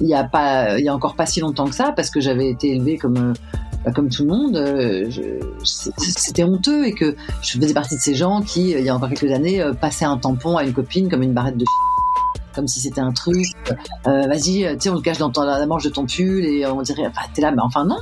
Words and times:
Il 0.00 0.08
y 0.08 0.14
a 0.14 0.24
pas, 0.24 0.78
il 0.78 0.84
y 0.84 0.88
a 0.88 0.94
encore 0.94 1.14
pas 1.14 1.26
si 1.26 1.40
longtemps 1.40 1.66
que 1.66 1.74
ça, 1.74 1.92
parce 1.92 2.10
que 2.10 2.20
j'avais 2.20 2.48
été 2.48 2.72
élevée 2.72 2.98
comme 2.98 3.16
euh, 3.16 3.32
bah, 3.84 3.90
comme 3.90 4.08
tout 4.08 4.22
le 4.22 4.28
monde, 4.28 4.56
euh, 4.56 5.10
c'était 5.64 6.44
honteux 6.44 6.86
et 6.86 6.92
que 6.92 7.16
je 7.42 7.58
faisais 7.58 7.74
partie 7.74 7.96
de 7.96 8.00
ces 8.00 8.14
gens 8.14 8.40
qui, 8.40 8.70
il 8.70 8.80
y 8.84 8.88
a 8.88 8.94
encore 8.94 9.08
quelques 9.08 9.32
années, 9.32 9.60
euh, 9.60 9.72
passaient 9.72 10.04
un 10.04 10.18
tampon 10.18 10.56
à 10.56 10.64
une 10.64 10.72
copine 10.72 11.08
comme 11.08 11.22
une 11.22 11.32
barrette 11.32 11.56
de 11.56 11.64
comme 12.54 12.68
si 12.68 12.80
c'était 12.80 13.00
un 13.00 13.12
truc. 13.12 13.46
Euh, 14.06 14.26
Vas-y, 14.26 14.68
tu 14.74 14.80
sais, 14.80 14.90
on 14.90 14.94
le 14.94 15.00
cache 15.00 15.18
dans 15.18 15.32
la 15.42 15.66
manche 15.66 15.84
de 15.84 15.88
ton 15.88 16.04
pull 16.04 16.44
et 16.44 16.66
on 16.66 16.82
dirait, 16.82 17.10
t'es 17.34 17.40
là, 17.40 17.50
mais 17.50 17.62
enfin 17.62 17.84
non. 17.84 17.98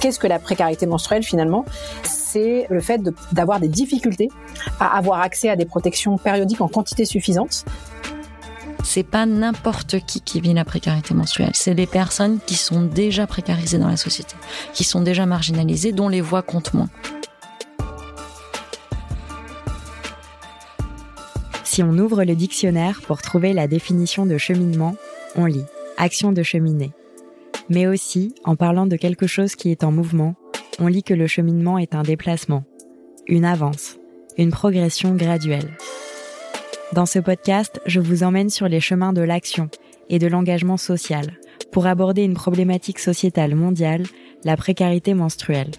Qu'est-ce 0.00 0.18
que 0.18 0.26
la 0.26 0.38
précarité 0.38 0.86
menstruelle 0.86 1.22
finalement? 1.22 1.66
C'est 2.04 2.66
le 2.70 2.80
fait 2.80 3.02
d'avoir 3.32 3.60
des 3.60 3.68
difficultés 3.68 4.28
à 4.80 4.96
avoir 4.96 5.20
accès 5.20 5.50
à 5.50 5.56
des 5.56 5.66
protections 5.66 6.16
périodiques 6.16 6.62
en 6.62 6.68
quantité 6.68 7.04
suffisante. 7.04 7.66
C'est 8.82 9.02
pas 9.02 9.26
n'importe 9.26 10.00
qui 10.06 10.22
qui 10.22 10.40
vit 10.40 10.54
la 10.54 10.64
précarité 10.64 11.12
menstruelle. 11.12 11.50
C'est 11.52 11.74
des 11.74 11.86
personnes 11.86 12.38
qui 12.46 12.54
sont 12.54 12.80
déjà 12.80 13.26
précarisées 13.26 13.78
dans 13.78 13.88
la 13.88 13.98
société, 13.98 14.34
qui 14.72 14.84
sont 14.84 15.02
déjà 15.02 15.26
marginalisées, 15.26 15.92
dont 15.92 16.08
les 16.08 16.22
voix 16.22 16.40
comptent 16.40 16.72
moins. 16.72 16.88
Si 21.62 21.82
on 21.82 21.90
ouvre 21.98 22.24
le 22.24 22.34
dictionnaire 22.34 23.00
pour 23.06 23.20
trouver 23.20 23.52
la 23.52 23.68
définition 23.68 24.24
de 24.24 24.38
cheminement, 24.38 24.96
on 25.36 25.44
lit 25.44 25.64
action 25.98 26.32
de 26.32 26.42
cheminer. 26.42 26.92
Mais 27.70 27.86
aussi, 27.86 28.34
en 28.44 28.56
parlant 28.56 28.86
de 28.86 28.96
quelque 28.96 29.28
chose 29.28 29.54
qui 29.54 29.70
est 29.70 29.84
en 29.84 29.92
mouvement, 29.92 30.34
on 30.80 30.88
lit 30.88 31.04
que 31.04 31.14
le 31.14 31.28
cheminement 31.28 31.78
est 31.78 31.94
un 31.94 32.02
déplacement, 32.02 32.64
une 33.28 33.44
avance, 33.44 33.96
une 34.36 34.50
progression 34.50 35.14
graduelle. 35.14 35.76
Dans 36.92 37.06
ce 37.06 37.20
podcast, 37.20 37.80
je 37.86 38.00
vous 38.00 38.24
emmène 38.24 38.50
sur 38.50 38.68
les 38.68 38.80
chemins 38.80 39.12
de 39.12 39.22
l'action 39.22 39.70
et 40.08 40.18
de 40.18 40.26
l'engagement 40.26 40.76
social 40.76 41.38
pour 41.70 41.86
aborder 41.86 42.24
une 42.24 42.34
problématique 42.34 42.98
sociétale 42.98 43.54
mondiale, 43.54 44.02
la 44.42 44.56
précarité 44.56 45.14
menstruelle. 45.14 45.70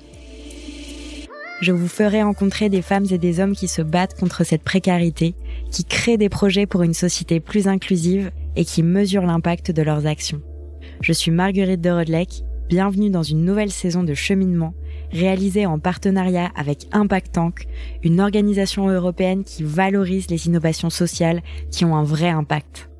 Je 1.59 1.73
vous 1.73 1.89
ferai 1.89 2.23
rencontrer 2.23 2.69
des 2.69 2.81
femmes 2.81 3.05
et 3.11 3.17
des 3.17 3.41
hommes 3.41 3.55
qui 3.55 3.67
se 3.67 3.81
battent 3.81 4.17
contre 4.17 4.45
cette 4.45 4.63
précarité, 4.63 5.35
qui 5.69 5.83
créent 5.83 6.17
des 6.17 6.29
projets 6.29 6.65
pour 6.65 6.83
une 6.83 6.93
société 6.93 7.41
plus 7.41 7.67
inclusive 7.67 8.31
et 8.55 8.63
qui 8.63 8.81
mesurent 8.81 9.25
l'impact 9.25 9.71
de 9.71 9.81
leurs 9.81 10.07
actions. 10.07 10.41
Je 11.01 11.13
suis 11.13 11.31
Marguerite 11.31 11.81
de 11.81 11.89
Rodleck, 11.89 12.43
bienvenue 12.69 13.09
dans 13.09 13.23
une 13.23 13.43
nouvelle 13.43 13.71
saison 13.71 14.03
de 14.03 14.13
cheminement 14.13 14.75
réalisée 15.11 15.65
en 15.65 15.79
partenariat 15.79 16.51
avec 16.55 16.87
Impact 16.91 17.33
Tank, 17.33 17.67
une 18.03 18.21
organisation 18.21 18.87
européenne 18.87 19.43
qui 19.43 19.63
valorise 19.63 20.29
les 20.29 20.45
innovations 20.45 20.91
sociales 20.91 21.41
qui 21.71 21.85
ont 21.85 21.95
un 21.95 22.03
vrai 22.03 22.29
impact. 22.29 22.91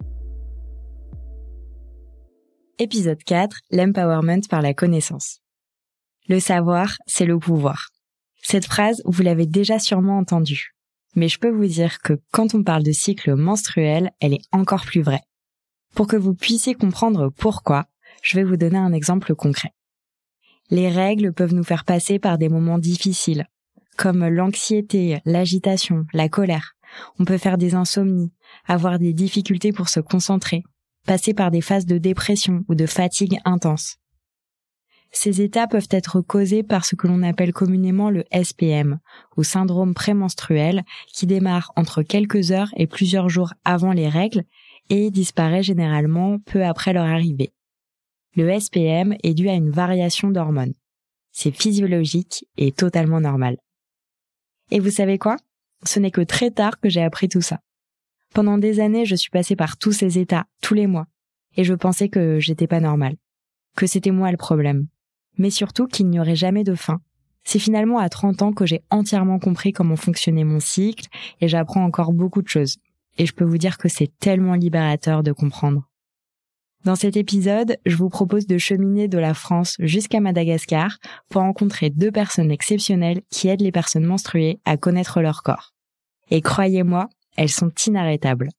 Épisode 2.79 3.23
4, 3.23 3.59
l'empowerment 3.69 4.41
par 4.49 4.63
la 4.63 4.73
connaissance. 4.73 5.41
Le 6.27 6.39
savoir, 6.39 6.97
c'est 7.05 7.25
le 7.25 7.37
pouvoir. 7.37 7.89
Cette 8.41 8.65
phrase, 8.65 9.03
vous 9.05 9.21
l'avez 9.21 9.45
déjà 9.45 9.77
sûrement 9.77 10.17
entendue. 10.17 10.71
Mais 11.15 11.27
je 11.27 11.37
peux 11.37 11.51
vous 11.51 11.67
dire 11.67 11.99
que 11.99 12.13
quand 12.31 12.55
on 12.55 12.63
parle 12.63 12.81
de 12.81 12.91
cycle 12.91 13.35
menstruel, 13.35 14.09
elle 14.19 14.33
est 14.33 14.47
encore 14.51 14.85
plus 14.85 15.03
vraie. 15.03 15.21
Pour 15.93 16.07
que 16.07 16.15
vous 16.15 16.33
puissiez 16.33 16.73
comprendre 16.73 17.29
pourquoi, 17.37 17.85
je 18.21 18.37
vais 18.37 18.43
vous 18.43 18.57
donner 18.57 18.77
un 18.77 18.93
exemple 18.93 19.35
concret. 19.35 19.73
Les 20.69 20.89
règles 20.89 21.33
peuvent 21.33 21.53
nous 21.53 21.63
faire 21.63 21.83
passer 21.83 22.17
par 22.17 22.37
des 22.37 22.47
moments 22.49 22.79
difficiles, 22.79 23.45
comme 23.97 24.25
l'anxiété, 24.25 25.19
l'agitation, 25.25 26.05
la 26.13 26.29
colère. 26.29 26.73
On 27.19 27.25
peut 27.25 27.37
faire 27.37 27.57
des 27.57 27.75
insomnies, 27.75 28.31
avoir 28.67 28.99
des 28.99 29.13
difficultés 29.13 29.71
pour 29.71 29.89
se 29.89 29.99
concentrer, 29.99 30.63
passer 31.05 31.33
par 31.33 31.51
des 31.51 31.61
phases 31.61 31.85
de 31.85 31.97
dépression 31.97 32.63
ou 32.69 32.75
de 32.75 32.85
fatigue 32.85 33.37
intense. 33.43 33.97
Ces 35.13 35.41
états 35.41 35.67
peuvent 35.67 35.89
être 35.91 36.21
causés 36.21 36.63
par 36.63 36.85
ce 36.85 36.95
que 36.95 37.07
l'on 37.07 37.21
appelle 37.21 37.51
communément 37.51 38.09
le 38.09 38.23
SPM, 38.31 38.99
ou 39.35 39.43
syndrome 39.43 39.93
prémenstruel, 39.93 40.83
qui 41.13 41.27
démarre 41.27 41.73
entre 41.75 42.01
quelques 42.01 42.51
heures 42.51 42.71
et 42.77 42.87
plusieurs 42.87 43.27
jours 43.27 43.53
avant 43.65 43.91
les 43.91 44.07
règles 44.07 44.43
et 44.89 45.11
disparaît 45.11 45.63
généralement 45.63 46.39
peu 46.39 46.63
après 46.63 46.93
leur 46.93 47.05
arrivée. 47.05 47.51
Le 48.35 48.59
SPM 48.59 49.15
est 49.23 49.33
dû 49.33 49.49
à 49.49 49.53
une 49.53 49.71
variation 49.71 50.31
d'hormones. 50.31 50.73
C'est 51.31 51.51
physiologique 51.51 52.45
et 52.57 52.71
totalement 52.71 53.19
normal. 53.19 53.57
Et 54.69 54.79
vous 54.79 54.89
savez 54.89 55.17
quoi? 55.17 55.35
Ce 55.83 55.99
n'est 55.99 56.11
que 56.11 56.21
très 56.21 56.51
tard 56.51 56.79
que 56.79 56.89
j'ai 56.89 57.03
appris 57.03 57.27
tout 57.27 57.41
ça. 57.41 57.59
Pendant 58.33 58.57
des 58.57 58.79
années, 58.79 59.05
je 59.05 59.15
suis 59.15 59.31
passée 59.31 59.57
par 59.57 59.77
tous 59.77 59.91
ces 59.91 60.17
états, 60.17 60.45
tous 60.61 60.73
les 60.73 60.87
mois, 60.87 61.07
et 61.57 61.65
je 61.65 61.73
pensais 61.73 62.07
que 62.07 62.39
j'étais 62.39 62.67
pas 62.67 62.79
normale, 62.79 63.17
que 63.75 63.85
c'était 63.85 64.11
moi 64.11 64.31
le 64.31 64.37
problème, 64.37 64.87
mais 65.37 65.49
surtout 65.49 65.87
qu'il 65.87 66.07
n'y 66.07 66.19
aurait 66.19 66.35
jamais 66.35 66.63
de 66.63 66.75
fin. 66.75 67.01
C'est 67.43 67.59
finalement 67.59 67.97
à 67.97 68.07
30 68.07 68.41
ans 68.43 68.53
que 68.53 68.65
j'ai 68.65 68.81
entièrement 68.89 69.39
compris 69.39 69.73
comment 69.73 69.97
fonctionnait 69.97 70.45
mon 70.45 70.61
cycle, 70.61 71.07
et 71.41 71.49
j'apprends 71.49 71.83
encore 71.83 72.13
beaucoup 72.13 72.41
de 72.41 72.47
choses. 72.47 72.77
Et 73.17 73.25
je 73.25 73.33
peux 73.33 73.43
vous 73.43 73.57
dire 73.57 73.77
que 73.77 73.89
c'est 73.89 74.17
tellement 74.19 74.53
libérateur 74.53 75.23
de 75.23 75.33
comprendre. 75.33 75.90
Dans 76.83 76.95
cet 76.95 77.15
épisode, 77.15 77.77
je 77.85 77.95
vous 77.95 78.09
propose 78.09 78.47
de 78.47 78.57
cheminer 78.57 79.07
de 79.07 79.19
la 79.19 79.35
France 79.35 79.75
jusqu'à 79.79 80.19
Madagascar 80.19 80.97
pour 81.29 81.43
rencontrer 81.43 81.91
deux 81.91 82.11
personnes 82.11 82.49
exceptionnelles 82.49 83.21
qui 83.29 83.49
aident 83.49 83.61
les 83.61 83.71
personnes 83.71 84.05
menstruées 84.05 84.59
à 84.65 84.77
connaître 84.77 85.21
leur 85.21 85.43
corps. 85.43 85.73
Et 86.31 86.41
croyez-moi, 86.41 87.07
elles 87.37 87.49
sont 87.49 87.71
inarrêtables. 87.85 88.49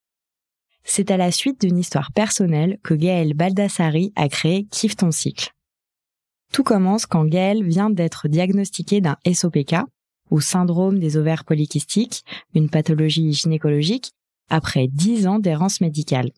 C'est 0.84 1.10
à 1.10 1.16
la 1.16 1.32
suite 1.32 1.60
d'une 1.60 1.78
histoire 1.78 2.12
personnelle 2.12 2.78
que 2.84 2.94
Gaëlle 2.94 3.34
Baldassari 3.34 4.12
a 4.14 4.28
créé 4.28 4.66
Kiffe 4.70 4.96
ton 4.96 5.10
cycle. 5.10 5.52
Tout 6.52 6.62
commence 6.62 7.06
quand 7.06 7.24
Gaëlle 7.24 7.64
vient 7.64 7.90
d'être 7.90 8.28
diagnostiquée 8.28 9.00
d'un 9.00 9.16
SOPK, 9.26 9.76
ou 10.30 10.40
syndrome 10.40 10.98
des 10.98 11.16
ovaires 11.16 11.44
polykystiques, 11.44 12.24
une 12.54 12.70
pathologie 12.70 13.32
gynécologique, 13.32 14.12
après 14.48 14.86
10 14.86 15.26
ans 15.26 15.38
d'errance 15.38 15.80
médicale. 15.80 16.30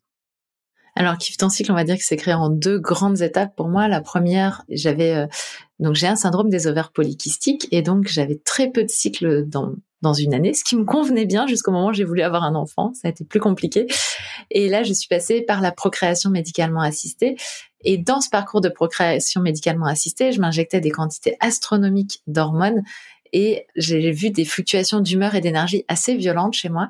Alors, 0.97 1.19
Kiff 1.19 1.37
ton 1.37 1.49
cycle, 1.49 1.73
on 1.73 1.75
va 1.75 1.85
dire 1.85 1.97
que 1.97 2.05
c'est 2.05 2.17
créé 2.17 2.35
en 2.35 2.49
deux 2.49 2.79
grandes 2.79 3.21
étapes 3.21 3.57
pour 3.57 3.69
moi. 3.69 3.89
La 3.89 4.01
première, 4.01 4.63
j'avais 4.69 5.13
euh, 5.15 5.27
donc 5.81 5.97
j'ai 5.97 6.07
un 6.07 6.17
syndrome 6.17 6.49
des 6.49 6.67
ovaires 6.67 6.93
polykystiques 6.93 7.67
et 7.73 7.83
donc 7.83 8.07
j'avais 8.07 8.37
très 8.37 8.71
peu 8.71 8.85
de 8.85 8.91
cycles 8.91 9.45
dans 9.47 9.73
dans 10.05 10.13
une 10.13 10.35
année, 10.35 10.53
ce 10.53 10.63
qui 10.63 10.77
me 10.77 10.85
convenait 10.85 11.25
bien 11.25 11.47
jusqu'au 11.47 11.73
moment 11.73 11.89
où 11.89 11.93
j'ai 11.95 12.05
voulu 12.05 12.21
avoir 12.21 12.45
un 12.45 12.55
enfant. 12.55 12.93
Ça 12.93 13.09
a 13.09 13.11
été 13.11 13.25
plus 13.25 13.41
compliqué. 13.41 13.87
Et 14.51 14.69
là, 14.69 14.83
je 14.83 14.93
suis 14.93 15.09
passée 15.09 15.41
par 15.41 15.63
la 15.63 15.73
procréation 15.73 16.29
médicalement 16.31 16.83
assistée. 16.83 17.37
Et 17.85 17.97
dans 17.97 18.21
ce 18.21 18.29
parcours 18.29 18.61
de 18.61 18.69
procréation 18.69 19.41
médicalement 19.41 19.87
assistée, 19.87 20.31
je 20.31 20.41
m'injectais 20.41 20.81
des 20.81 20.91
quantités 20.91 21.37
astronomiques 21.41 22.23
d'hormones 22.27 22.83
et 23.35 23.67
j'ai 23.75 24.13
vu 24.13 24.31
des 24.31 24.45
fluctuations 24.45 25.01
d'humeur 25.01 25.35
et 25.35 25.41
d'énergie 25.41 25.85
assez 25.89 26.15
violentes 26.15 26.55
chez 26.55 26.69
moi. 26.69 26.89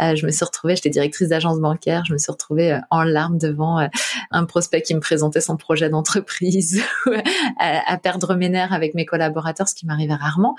Euh, 0.00 0.16
je 0.16 0.24
me 0.24 0.30
suis 0.30 0.42
retrouvée, 0.42 0.74
j'étais 0.74 0.88
directrice 0.88 1.28
d'agence 1.28 1.60
bancaire, 1.60 2.02
je 2.06 2.14
me 2.14 2.18
suis 2.18 2.32
retrouvée 2.32 2.72
euh, 2.72 2.78
en 2.90 3.02
larmes 3.02 3.36
devant 3.36 3.78
euh, 3.78 3.88
un 4.30 4.46
prospect 4.46 4.80
qui 4.80 4.94
me 4.94 5.00
présentait 5.00 5.42
son 5.42 5.58
projet 5.58 5.90
d'entreprise, 5.90 6.82
à, 7.58 7.98
perdre 7.98 8.34
mes 8.36 8.48
nerfs 8.48 8.72
avec 8.72 8.94
mes 8.94 9.04
collaborateurs, 9.04 9.68
ce 9.68 9.74
qui 9.74 9.84
m'arrivait 9.84 10.14
rarement. 10.14 10.56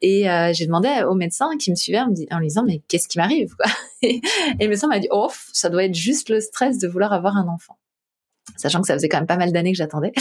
Et 0.00 0.26
j'ai 0.52 0.66
demandé 0.66 0.88
au 1.08 1.14
médecin 1.14 1.50
qui 1.58 1.72
me 1.72 1.76
suivait 1.76 1.98
en, 1.98 2.38
lui 2.38 2.46
disant 2.46 2.62
mais 2.64 2.80
qu'est-ce 2.86 3.08
qui 3.08 3.18
m'arrive 3.18 3.56
et, 4.02 4.20
et 4.60 4.64
le 4.64 4.68
médecin 4.68 4.86
m'a 4.86 5.00
dit 5.00 5.08
oh 5.10 5.28
ça 5.52 5.70
doit 5.70 5.84
être 5.84 5.94
juste 5.94 6.28
le 6.28 6.40
stress 6.40 6.78
de 6.78 6.86
vouloir 6.86 7.12
avoir 7.12 7.36
un 7.36 7.48
enfant 7.48 7.76
sachant 8.56 8.80
que 8.80 8.86
ça 8.86 8.94
faisait 8.94 9.08
quand 9.08 9.18
même 9.18 9.26
pas 9.26 9.36
mal 9.36 9.52
d'années 9.52 9.72
que 9.72 9.78
j'attendais 9.78 10.12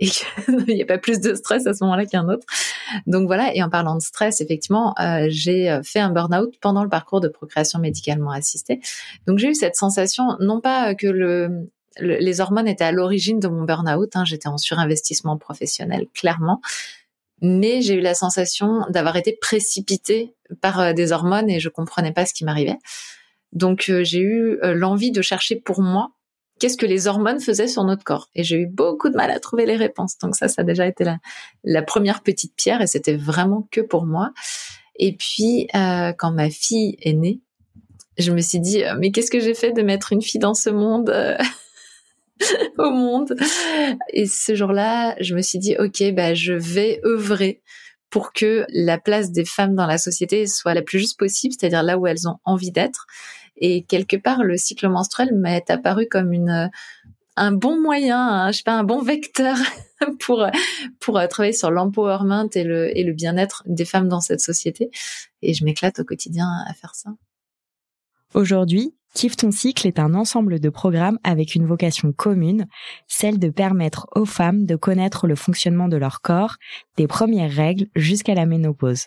et 0.00 0.08
qu'il 0.08 0.56
n'y 0.68 0.82
a 0.82 0.86
pas 0.86 0.98
plus 0.98 1.20
de 1.20 1.34
stress 1.34 1.66
à 1.66 1.74
ce 1.74 1.84
moment-là 1.84 2.06
qu'un 2.06 2.28
autre. 2.28 2.46
Donc 3.06 3.26
voilà, 3.26 3.54
et 3.54 3.62
en 3.62 3.70
parlant 3.70 3.94
de 3.94 4.02
stress, 4.02 4.40
effectivement, 4.40 4.94
euh, 5.00 5.26
j'ai 5.28 5.70
euh, 5.70 5.82
fait 5.82 6.00
un 6.00 6.10
burn-out 6.10 6.54
pendant 6.60 6.82
le 6.82 6.88
parcours 6.88 7.20
de 7.20 7.28
procréation 7.28 7.78
médicalement 7.78 8.30
assistée. 8.30 8.80
Donc 9.26 9.38
j'ai 9.38 9.48
eu 9.48 9.54
cette 9.54 9.76
sensation, 9.76 10.36
non 10.40 10.60
pas 10.60 10.90
euh, 10.90 10.94
que 10.94 11.06
le, 11.06 11.70
les 12.00 12.40
hormones 12.40 12.68
étaient 12.68 12.84
à 12.84 12.92
l'origine 12.92 13.40
de 13.40 13.48
mon 13.48 13.64
burn-out, 13.64 14.16
hein, 14.16 14.24
j'étais 14.24 14.48
en 14.48 14.58
surinvestissement 14.58 15.36
professionnel, 15.36 16.06
clairement, 16.14 16.60
mais 17.40 17.82
j'ai 17.82 17.94
eu 17.94 18.00
la 18.00 18.14
sensation 18.14 18.86
d'avoir 18.90 19.16
été 19.16 19.36
précipitée 19.40 20.34
par 20.60 20.94
des 20.94 21.12
hormones 21.12 21.50
et 21.50 21.60
je 21.60 21.68
comprenais 21.68 22.12
pas 22.12 22.26
ce 22.26 22.34
qui 22.34 22.44
m'arrivait. 22.44 22.78
Donc 23.52 23.92
j'ai 24.02 24.20
eu 24.20 24.58
l'envie 24.62 25.12
de 25.12 25.22
chercher 25.22 25.56
pour 25.56 25.82
moi 25.82 26.10
qu'est-ce 26.58 26.76
que 26.76 26.86
les 26.86 27.06
hormones 27.06 27.40
faisaient 27.40 27.68
sur 27.68 27.84
notre 27.84 28.04
corps. 28.04 28.30
Et 28.34 28.44
j'ai 28.44 28.56
eu 28.56 28.66
beaucoup 28.66 29.10
de 29.10 29.16
mal 29.16 29.30
à 29.30 29.40
trouver 29.40 29.66
les 29.66 29.76
réponses. 29.76 30.18
Donc 30.18 30.36
ça, 30.36 30.48
ça 30.48 30.62
a 30.62 30.64
déjà 30.64 30.86
été 30.86 31.04
la, 31.64 31.82
première 31.82 32.22
petite 32.22 32.54
pierre 32.56 32.80
et 32.80 32.86
c'était 32.86 33.16
vraiment 33.16 33.68
que 33.70 33.80
pour 33.80 34.06
moi. 34.06 34.32
Et 34.96 35.16
puis, 35.16 35.68
euh, 35.74 36.12
quand 36.12 36.32
ma 36.32 36.50
fille 36.50 36.96
est 37.00 37.14
née, 37.14 37.40
je 38.16 38.30
me 38.30 38.40
suis 38.40 38.60
dit, 38.60 38.82
mais 38.98 39.10
qu'est-ce 39.10 39.30
que 39.30 39.40
j'ai 39.40 39.54
fait 39.54 39.72
de 39.72 39.82
mettre 39.82 40.12
une 40.12 40.22
fille 40.22 40.40
dans 40.40 40.54
ce 40.54 40.70
monde 40.70 41.10
euh, 41.10 41.36
au 42.78 42.90
monde? 42.90 43.34
Et 44.12 44.26
ce 44.26 44.54
jour-là, 44.54 45.16
je 45.20 45.34
me 45.34 45.42
suis 45.42 45.58
dit, 45.58 45.76
ok, 45.78 46.12
bah, 46.12 46.34
je 46.34 46.52
vais 46.52 47.00
œuvrer 47.04 47.62
pour 48.10 48.32
que 48.32 48.64
la 48.68 48.98
place 48.98 49.32
des 49.32 49.44
femmes 49.44 49.74
dans 49.74 49.86
la 49.86 49.98
société 49.98 50.46
soit 50.46 50.74
la 50.74 50.82
plus 50.82 51.00
juste 51.00 51.18
possible, 51.18 51.52
c'est-à-dire 51.58 51.82
là 51.82 51.98
où 51.98 52.06
elles 52.06 52.28
ont 52.28 52.36
envie 52.44 52.70
d'être. 52.70 53.06
Et 53.56 53.84
quelque 53.84 54.16
part, 54.16 54.42
le 54.42 54.56
cycle 54.56 54.88
menstruel 54.88 55.34
m'est 55.34 55.70
apparu 55.70 56.06
comme 56.10 56.32
une 56.32 56.70
un 57.36 57.52
bon 57.52 57.80
moyen, 57.80 58.50
je 58.52 58.58
sais 58.58 58.62
pas, 58.62 58.78
un 58.78 58.84
bon 58.84 59.02
vecteur 59.02 59.56
pour 60.20 60.46
pour 61.00 61.18
euh, 61.18 61.26
travailler 61.26 61.52
sur 61.52 61.70
l'empowerment 61.70 62.48
et 62.54 62.64
le 62.64 62.96
et 62.96 63.02
le 63.02 63.12
bien-être 63.12 63.62
des 63.66 63.84
femmes 63.84 64.08
dans 64.08 64.20
cette 64.20 64.40
société. 64.40 64.90
Et 65.42 65.54
je 65.54 65.64
m'éclate 65.64 65.98
au 65.98 66.04
quotidien 66.04 66.48
à 66.68 66.74
faire 66.74 66.94
ça. 66.94 67.10
Aujourd'hui, 68.34 68.94
Kiffe 69.14 69.36
ton 69.36 69.52
cycle 69.52 69.86
est 69.86 70.00
un 70.00 70.14
ensemble 70.14 70.58
de 70.58 70.68
programmes 70.68 71.20
avec 71.22 71.54
une 71.54 71.66
vocation 71.66 72.12
commune, 72.12 72.66
celle 73.06 73.38
de 73.38 73.48
permettre 73.48 74.08
aux 74.16 74.24
femmes 74.24 74.66
de 74.66 74.74
connaître 74.74 75.28
le 75.28 75.36
fonctionnement 75.36 75.86
de 75.86 75.96
leur 75.96 76.20
corps, 76.20 76.56
des 76.96 77.06
premières 77.06 77.52
règles 77.52 77.86
jusqu'à 77.94 78.34
la 78.34 78.44
ménopause. 78.44 79.06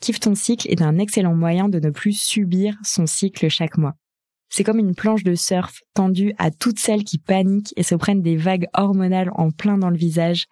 Kiffe 0.00 0.20
ton 0.20 0.34
cycle 0.34 0.68
est 0.70 0.82
un 0.82 0.98
excellent 0.98 1.34
moyen 1.34 1.68
de 1.68 1.80
ne 1.80 1.90
plus 1.90 2.18
subir 2.18 2.76
son 2.82 3.06
cycle 3.06 3.48
chaque 3.48 3.78
mois. 3.78 3.94
C'est 4.50 4.62
comme 4.64 4.78
une 4.78 4.94
planche 4.94 5.24
de 5.24 5.34
surf 5.34 5.80
tendue 5.94 6.34
à 6.38 6.50
toutes 6.50 6.78
celles 6.78 7.04
qui 7.04 7.18
paniquent 7.18 7.72
et 7.76 7.82
se 7.82 7.94
prennent 7.94 8.22
des 8.22 8.36
vagues 8.36 8.68
hormonales 8.74 9.32
en 9.34 9.50
plein 9.50 9.78
dans 9.78 9.90
le 9.90 9.96
visage 9.96 10.46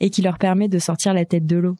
et 0.00 0.10
qui 0.10 0.22
leur 0.22 0.38
permet 0.38 0.68
de 0.68 0.78
sortir 0.78 1.12
la 1.14 1.24
tête 1.24 1.46
de 1.46 1.56
l'eau. 1.56 1.76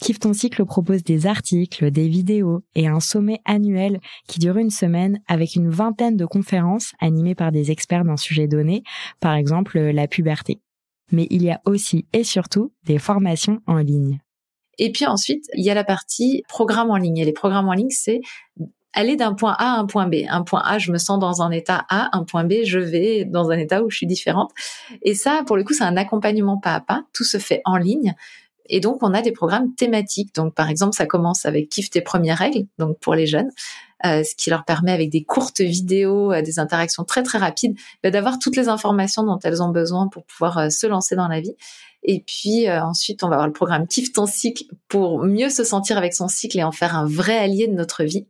Kiffe 0.00 0.20
ton 0.20 0.32
cycle 0.32 0.64
propose 0.64 1.02
des 1.02 1.26
articles, 1.26 1.90
des 1.90 2.08
vidéos 2.08 2.62
et 2.74 2.86
un 2.86 3.00
sommet 3.00 3.40
annuel 3.44 4.00
qui 4.28 4.38
dure 4.38 4.56
une 4.56 4.70
semaine 4.70 5.20
avec 5.26 5.56
une 5.56 5.68
vingtaine 5.68 6.16
de 6.16 6.24
conférences 6.24 6.92
animées 7.00 7.34
par 7.34 7.52
des 7.52 7.70
experts 7.70 8.04
d'un 8.04 8.16
sujet 8.16 8.48
donné, 8.48 8.82
par 9.20 9.34
exemple 9.34 9.78
la 9.78 10.08
puberté. 10.08 10.60
Mais 11.12 11.26
il 11.30 11.42
y 11.42 11.50
a 11.50 11.60
aussi 11.66 12.06
et 12.12 12.24
surtout 12.24 12.72
des 12.84 12.98
formations 12.98 13.60
en 13.66 13.78
ligne. 13.78 14.20
Et 14.80 14.90
puis 14.90 15.06
ensuite, 15.06 15.44
il 15.54 15.62
y 15.62 15.70
a 15.70 15.74
la 15.74 15.84
partie 15.84 16.42
programme 16.48 16.90
en 16.90 16.96
ligne. 16.96 17.18
Et 17.18 17.24
les 17.26 17.32
programmes 17.32 17.68
en 17.68 17.74
ligne, 17.74 17.90
c'est 17.90 18.22
aller 18.94 19.14
d'un 19.14 19.34
point 19.34 19.54
A 19.58 19.74
à 19.74 19.78
un 19.78 19.84
point 19.84 20.08
B. 20.08 20.24
Un 20.28 20.42
point 20.42 20.62
A, 20.64 20.78
je 20.78 20.90
me 20.90 20.96
sens 20.96 21.20
dans 21.20 21.42
un 21.42 21.50
état 21.50 21.84
A, 21.90 22.16
un 22.16 22.24
point 22.24 22.44
B, 22.44 22.64
je 22.64 22.78
vais 22.78 23.26
dans 23.26 23.50
un 23.50 23.58
état 23.58 23.84
où 23.84 23.90
je 23.90 23.98
suis 23.98 24.06
différente. 24.06 24.50
Et 25.02 25.14
ça, 25.14 25.42
pour 25.46 25.58
le 25.58 25.64
coup, 25.64 25.74
c'est 25.74 25.84
un 25.84 25.98
accompagnement 25.98 26.58
pas 26.58 26.74
à 26.74 26.80
pas. 26.80 27.04
Tout 27.12 27.24
se 27.24 27.36
fait 27.36 27.60
en 27.66 27.76
ligne. 27.76 28.14
Et 28.70 28.80
donc, 28.80 29.02
on 29.02 29.12
a 29.12 29.20
des 29.20 29.32
programmes 29.32 29.74
thématiques. 29.74 30.34
Donc, 30.34 30.54
par 30.54 30.70
exemple, 30.70 30.96
ça 30.96 31.04
commence 31.04 31.44
avec 31.44 31.68
Kiffe 31.68 31.90
tes 31.90 32.00
premières 32.00 32.38
règles, 32.38 32.66
donc 32.78 32.98
pour 33.00 33.14
les 33.14 33.26
jeunes, 33.26 33.50
ce 34.02 34.34
qui 34.34 34.50
leur 34.50 34.64
permet, 34.64 34.92
avec 34.92 35.10
des 35.10 35.24
courtes 35.24 35.60
vidéos, 35.60 36.32
euh, 36.32 36.42
des 36.42 36.58
interactions 36.58 37.04
très 37.04 37.22
très 37.22 37.38
rapides, 37.38 37.76
bah, 38.02 38.10
d'avoir 38.10 38.38
toutes 38.38 38.56
les 38.56 38.68
informations 38.68 39.22
dont 39.22 39.38
elles 39.42 39.62
ont 39.62 39.70
besoin 39.70 40.08
pour 40.08 40.24
pouvoir 40.24 40.58
euh, 40.58 40.68
se 40.70 40.86
lancer 40.86 41.16
dans 41.16 41.28
la 41.28 41.40
vie. 41.40 41.54
Et 42.02 42.24
puis 42.26 42.66
ensuite, 42.70 43.22
on 43.24 43.28
va 43.28 43.34
avoir 43.34 43.46
le 43.46 43.52
programme 43.52 43.86
Kiffe 43.86 44.10
ton 44.12 44.24
cycle 44.24 44.64
pour 44.88 45.22
mieux 45.22 45.50
se 45.50 45.64
sentir 45.64 45.98
avec 45.98 46.14
son 46.14 46.28
cycle 46.28 46.58
et 46.58 46.64
en 46.64 46.72
faire 46.72 46.96
un 46.96 47.06
vrai 47.06 47.36
allié 47.36 47.68
de 47.68 47.74
notre 47.74 48.04
vie. 48.04 48.26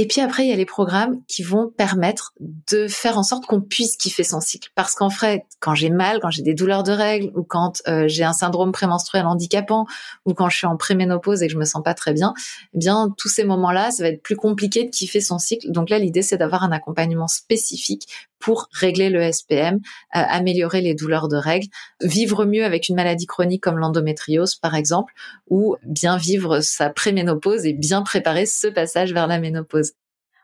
Et 0.00 0.06
puis 0.06 0.20
après, 0.20 0.44
il 0.44 0.48
y 0.48 0.52
a 0.52 0.56
les 0.56 0.64
programmes 0.64 1.20
qui 1.26 1.42
vont 1.42 1.72
permettre 1.76 2.32
de 2.38 2.86
faire 2.86 3.18
en 3.18 3.24
sorte 3.24 3.46
qu'on 3.46 3.60
puisse 3.60 3.96
kiffer 3.96 4.22
son 4.22 4.40
cycle. 4.40 4.70
Parce 4.76 4.94
qu'en 4.94 5.10
fait, 5.10 5.42
quand 5.58 5.74
j'ai 5.74 5.90
mal, 5.90 6.20
quand 6.20 6.30
j'ai 6.30 6.42
des 6.42 6.54
douleurs 6.54 6.84
de 6.84 6.92
règles, 6.92 7.32
ou 7.34 7.42
quand 7.42 7.82
euh, 7.88 8.04
j'ai 8.06 8.22
un 8.22 8.32
syndrome 8.32 8.70
prémenstruel 8.70 9.26
handicapant, 9.26 9.86
ou 10.24 10.34
quand 10.34 10.48
je 10.48 10.56
suis 10.56 10.68
en 10.68 10.76
préménopause 10.76 11.42
et 11.42 11.48
que 11.48 11.52
je 11.52 11.58
me 11.58 11.64
sens 11.64 11.82
pas 11.82 11.94
très 11.94 12.12
bien, 12.12 12.32
eh 12.74 12.78
bien, 12.78 13.12
tous 13.18 13.28
ces 13.28 13.42
moments-là, 13.42 13.90
ça 13.90 14.04
va 14.04 14.10
être 14.10 14.22
plus 14.22 14.36
compliqué 14.36 14.84
de 14.84 14.90
kiffer 14.90 15.20
son 15.20 15.40
cycle. 15.40 15.72
Donc 15.72 15.90
là, 15.90 15.98
l'idée, 15.98 16.22
c'est 16.22 16.36
d'avoir 16.36 16.62
un 16.62 16.70
accompagnement 16.70 17.26
spécifique 17.26 18.06
pour 18.38 18.68
régler 18.72 19.10
le 19.10 19.32
SPM, 19.32 19.76
euh, 19.76 19.78
améliorer 20.12 20.80
les 20.80 20.94
douleurs 20.94 21.28
de 21.28 21.36
règles, 21.36 21.68
vivre 22.00 22.44
mieux 22.44 22.64
avec 22.64 22.88
une 22.88 22.96
maladie 22.96 23.26
chronique 23.26 23.62
comme 23.62 23.78
l'endométriose 23.78 24.54
par 24.54 24.74
exemple, 24.74 25.12
ou 25.48 25.76
bien 25.84 26.16
vivre 26.16 26.60
sa 26.60 26.90
préménopause 26.90 27.66
et 27.66 27.72
bien 27.72 28.02
préparer 28.02 28.46
ce 28.46 28.68
passage 28.68 29.12
vers 29.12 29.26
la 29.26 29.38
ménopause. 29.38 29.87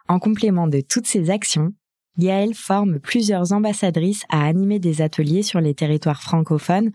En 0.09 0.19
complément 0.19 0.67
de 0.67 0.81
toutes 0.81 1.07
ces 1.07 1.31
actions, 1.31 1.73
Gaëlle 2.19 2.55
forme 2.55 3.01
plusieurs 3.01 3.53
ambassadrices 3.53 4.25
à 4.29 4.45
animer 4.45 4.79
des 4.79 5.03
ateliers 5.03 5.43
sur 5.43 5.61
les 5.61 5.75
territoires 5.75 6.23
francophones 6.23 6.91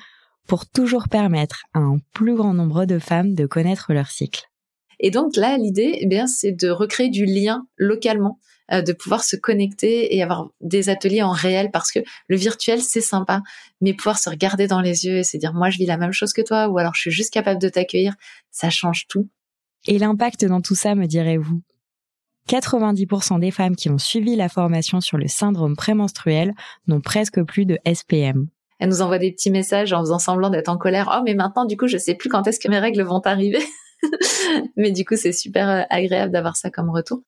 pour 0.48 0.68
toujours 0.68 1.10
permettre 1.10 1.64
à 1.74 1.80
un 1.80 1.98
plus 2.14 2.36
grand 2.36 2.54
nombre 2.54 2.86
de 2.86 3.00
femmes 3.00 3.36
de 3.36 3.46
connaître 3.46 3.94
leur 3.94 4.10
cycle. 4.10 4.44
Et 5.00 5.12
donc 5.12 5.36
là, 5.36 5.58
l'idée, 5.58 5.98
eh 6.00 6.08
bien, 6.08 6.28
c'est 6.28 6.52
de 6.52 6.70
recréer 6.70 7.10
du 7.10 7.26
lien 7.26 7.66
localement 7.78 8.40
euh, 8.72 8.82
de 8.82 8.94
pouvoir 8.94 9.24
se 9.24 9.36
connecter 9.36 10.16
et 10.16 10.22
avoir 10.22 10.50
des 10.62 10.90
ateliers 10.90 11.24
en 11.24 11.32
réel 11.32 11.72
parce 11.72 11.92
que 11.92 12.00
le 12.28 12.38
virtuel 12.38 12.82
c'est 12.82 13.02
sympa, 13.02 13.42
mais 13.82 13.94
pouvoir 13.94 14.20
se 14.20 14.30
regarder 14.30 14.68
dans 14.68 14.82
les 14.82 15.06
yeux 15.06 15.18
et 15.18 15.24
se 15.24 15.38
dire 15.38 15.54
moi 15.54 15.72
je 15.72 15.78
vis 15.80 15.88
la 15.88 15.98
même 15.98 16.12
chose 16.12 16.34
que 16.34 16.42
toi 16.42 16.68
ou 16.68 16.78
alors 16.78 16.94
je 16.94 17.02
suis 17.02 17.12
juste 17.12 17.34
capable 17.34 17.60
de 17.60 17.70
t'accueillir, 17.70 18.14
ça 18.52 18.70
change 18.70 19.08
tout. 19.08 19.28
Et 19.88 19.98
l'impact 19.98 20.46
dans 20.46 20.62
tout 20.62 20.76
ça, 20.76 20.94
me 20.94 21.08
direz-vous? 21.08 21.62
90% 22.50 23.40
des 23.40 23.52
femmes 23.52 23.76
qui 23.76 23.90
ont 23.90 24.00
suivi 24.00 24.36
la 24.36 24.50
formation 24.50 25.02
sur 25.02 25.18
le 25.18 25.28
syndrome 25.28 25.76
prémenstruel 25.76 26.54
n'ont 26.88 27.00
presque 27.00 27.44
plus 27.44 27.66
de 27.66 27.78
SPM. 27.86 28.48
Elles 28.80 28.90
nous 28.90 29.02
envoient 29.02 29.20
des 29.20 29.32
petits 29.32 29.52
messages 29.52 29.94
en 29.94 30.00
faisant 30.00 30.20
semblant 30.20 30.50
d'être 30.50 30.70
en 30.70 30.78
colère. 30.78 31.16
Oh, 31.16 31.22
mais 31.24 31.36
maintenant, 31.36 31.66
du 31.66 31.78
coup, 31.78 31.88
je 31.88 31.98
sais 31.98 32.16
plus 32.16 32.30
quand 32.30 32.48
est-ce 32.48 32.60
que 32.60 32.70
mes 32.70 32.80
règles 32.80 33.04
vont 33.04 33.20
arriver. 33.20 33.60
mais 34.78 34.92
du 34.92 35.06
coup, 35.06 35.16
c'est 35.16 35.34
super 35.34 35.70
euh, 35.70 35.82
agréable 35.90 36.32
d'avoir 36.32 36.56
ça 36.56 36.72
comme 36.72 36.90
retour. 36.90 37.22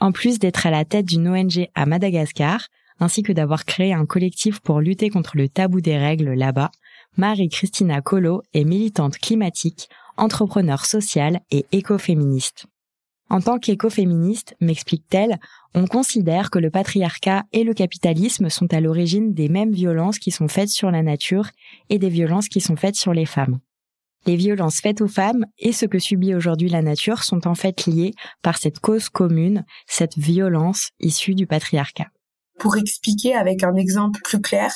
En 0.00 0.12
plus 0.12 0.38
d'être 0.38 0.66
à 0.66 0.70
la 0.70 0.84
tête 0.84 1.06
d'une 1.06 1.28
ONG 1.28 1.68
à 1.74 1.86
Madagascar, 1.86 2.66
ainsi 3.00 3.22
que 3.22 3.32
d'avoir 3.32 3.64
créé 3.64 3.94
un 3.94 4.06
collectif 4.06 4.60
pour 4.60 4.80
lutter 4.80 5.08
contre 5.08 5.36
le 5.36 5.48
tabou 5.48 5.80
des 5.80 5.96
règles 5.96 6.34
là-bas, 6.34 6.70
Marie-Christina 7.16 8.02
Colo 8.02 8.42
est 8.52 8.64
militante 8.64 9.18
climatique, 9.18 9.88
entrepreneur 10.16 10.84
sociale 10.84 11.40
et 11.50 11.64
écoféministe. 11.72 12.66
En 13.30 13.40
tant 13.40 13.58
qu'écoféministe, 13.58 14.54
m'explique-t-elle, 14.60 15.38
on 15.74 15.86
considère 15.86 16.50
que 16.50 16.58
le 16.58 16.70
patriarcat 16.70 17.44
et 17.52 17.62
le 17.62 17.74
capitalisme 17.74 18.48
sont 18.48 18.72
à 18.72 18.80
l'origine 18.80 19.34
des 19.34 19.48
mêmes 19.48 19.72
violences 19.72 20.18
qui 20.18 20.30
sont 20.30 20.48
faites 20.48 20.70
sur 20.70 20.90
la 20.90 21.02
nature 21.02 21.50
et 21.90 21.98
des 21.98 22.08
violences 22.08 22.48
qui 22.48 22.60
sont 22.60 22.76
faites 22.76 22.96
sur 22.96 23.12
les 23.12 23.26
femmes. 23.26 23.58
Les 24.26 24.36
violences 24.36 24.80
faites 24.80 25.00
aux 25.00 25.08
femmes 25.08 25.44
et 25.58 25.72
ce 25.72 25.86
que 25.86 25.98
subit 25.98 26.34
aujourd'hui 26.34 26.68
la 26.68 26.82
nature 26.82 27.22
sont 27.22 27.46
en 27.46 27.54
fait 27.54 27.86
liées 27.86 28.12
par 28.42 28.58
cette 28.58 28.80
cause 28.80 29.08
commune, 29.08 29.64
cette 29.86 30.18
violence 30.18 30.90
issue 30.98 31.34
du 31.34 31.46
patriarcat. 31.46 32.08
Pour 32.58 32.76
expliquer 32.76 33.34
avec 33.34 33.62
un 33.62 33.74
exemple 33.74 34.20
plus 34.24 34.40
clair, 34.40 34.72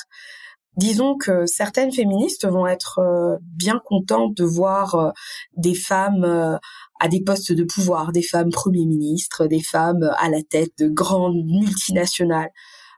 disons 0.76 1.16
que 1.16 1.46
certaines 1.46 1.92
féministes 1.92 2.46
vont 2.46 2.66
être 2.66 2.98
euh, 2.98 3.36
bien 3.42 3.80
contentes 3.84 4.36
de 4.36 4.44
voir 4.44 4.94
euh, 4.94 5.10
des 5.56 5.74
femmes 5.74 6.24
euh, 6.24 6.56
à 7.00 7.08
des 7.08 7.22
postes 7.22 7.52
de 7.52 7.64
pouvoir, 7.64 8.12
des 8.12 8.22
femmes 8.22 8.50
premiers 8.50 8.86
ministres, 8.86 9.46
des 9.46 9.62
femmes 9.62 10.10
à 10.18 10.30
la 10.30 10.42
tête 10.42 10.72
de 10.78 10.88
grandes 10.88 11.44
multinationales. 11.44 12.50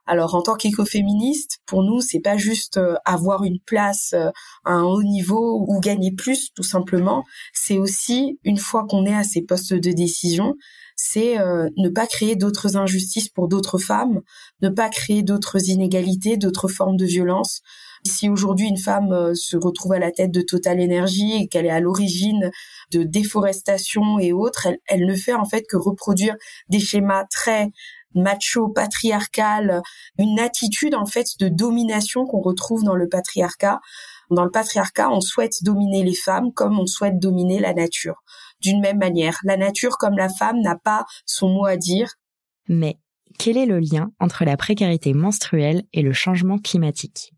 Alors 0.06 0.34
en 0.34 0.42
tant 0.42 0.54
qu'écoféministe, 0.54 1.58
pour 1.66 1.82
nous, 1.82 2.00
c'est 2.00 2.20
pas 2.20 2.36
juste 2.36 2.76
euh, 2.76 2.94
avoir 3.06 3.44
une 3.44 3.58
place 3.60 4.12
euh, 4.12 4.30
à 4.64 4.72
un 4.72 4.82
haut 4.82 5.02
niveau 5.02 5.64
ou 5.66 5.80
gagner 5.80 6.12
plus, 6.12 6.50
tout 6.54 6.62
simplement. 6.62 7.24
C'est 7.54 7.78
aussi 7.78 8.38
une 8.44 8.58
fois 8.58 8.86
qu'on 8.86 9.06
est 9.06 9.14
à 9.14 9.24
ces 9.24 9.42
postes 9.42 9.72
de 9.72 9.92
décision, 9.92 10.54
c'est 10.96 11.38
euh, 11.38 11.68
ne 11.76 11.88
pas 11.88 12.06
créer 12.06 12.36
d'autres 12.36 12.76
injustices 12.76 13.30
pour 13.30 13.48
d'autres 13.48 13.78
femmes, 13.78 14.20
ne 14.60 14.68
pas 14.68 14.90
créer 14.90 15.22
d'autres 15.22 15.70
inégalités, 15.70 16.36
d'autres 16.36 16.68
formes 16.68 16.96
de 16.96 17.06
violence. 17.06 17.62
Si 18.06 18.28
aujourd'hui 18.28 18.68
une 18.68 18.76
femme 18.76 19.34
se 19.34 19.56
retrouve 19.56 19.94
à 19.94 19.98
la 19.98 20.12
tête 20.12 20.30
de 20.30 20.42
Total 20.42 20.78
Energy 20.78 21.32
et 21.32 21.48
qu'elle 21.48 21.64
est 21.64 21.70
à 21.70 21.80
l'origine 21.80 22.50
de 22.92 23.02
déforestation 23.02 24.18
et 24.18 24.34
autres, 24.34 24.66
elle, 24.66 24.78
elle 24.86 25.06
ne 25.06 25.14
fait 25.14 25.32
en 25.32 25.46
fait 25.46 25.64
que 25.66 25.78
reproduire 25.78 26.36
des 26.68 26.80
schémas 26.80 27.24
très 27.30 27.70
macho, 28.14 28.68
patriarcal, 28.68 29.82
une 30.18 30.38
attitude 30.38 30.94
en 30.94 31.06
fait 31.06 31.26
de 31.40 31.48
domination 31.48 32.26
qu'on 32.26 32.40
retrouve 32.40 32.84
dans 32.84 32.94
le 32.94 33.08
patriarcat. 33.08 33.80
Dans 34.30 34.44
le 34.44 34.50
patriarcat, 34.50 35.10
on 35.10 35.20
souhaite 35.20 35.62
dominer 35.62 36.02
les 36.02 36.14
femmes 36.14 36.52
comme 36.52 36.78
on 36.78 36.86
souhaite 36.86 37.18
dominer 37.18 37.60
la 37.60 37.74
nature. 37.74 38.22
D'une 38.60 38.80
même 38.80 38.98
manière, 38.98 39.38
la 39.44 39.56
nature 39.56 39.98
comme 39.98 40.16
la 40.16 40.28
femme 40.28 40.60
n'a 40.60 40.76
pas 40.76 41.04
son 41.26 41.48
mot 41.48 41.66
à 41.66 41.76
dire. 41.76 42.14
Mais 42.68 42.98
quel 43.38 43.56
est 43.56 43.66
le 43.66 43.78
lien 43.78 44.10
entre 44.20 44.44
la 44.44 44.56
précarité 44.56 45.12
menstruelle 45.12 45.84
et 45.92 46.02
le 46.02 46.12
changement 46.12 46.58
climatique? 46.58 47.32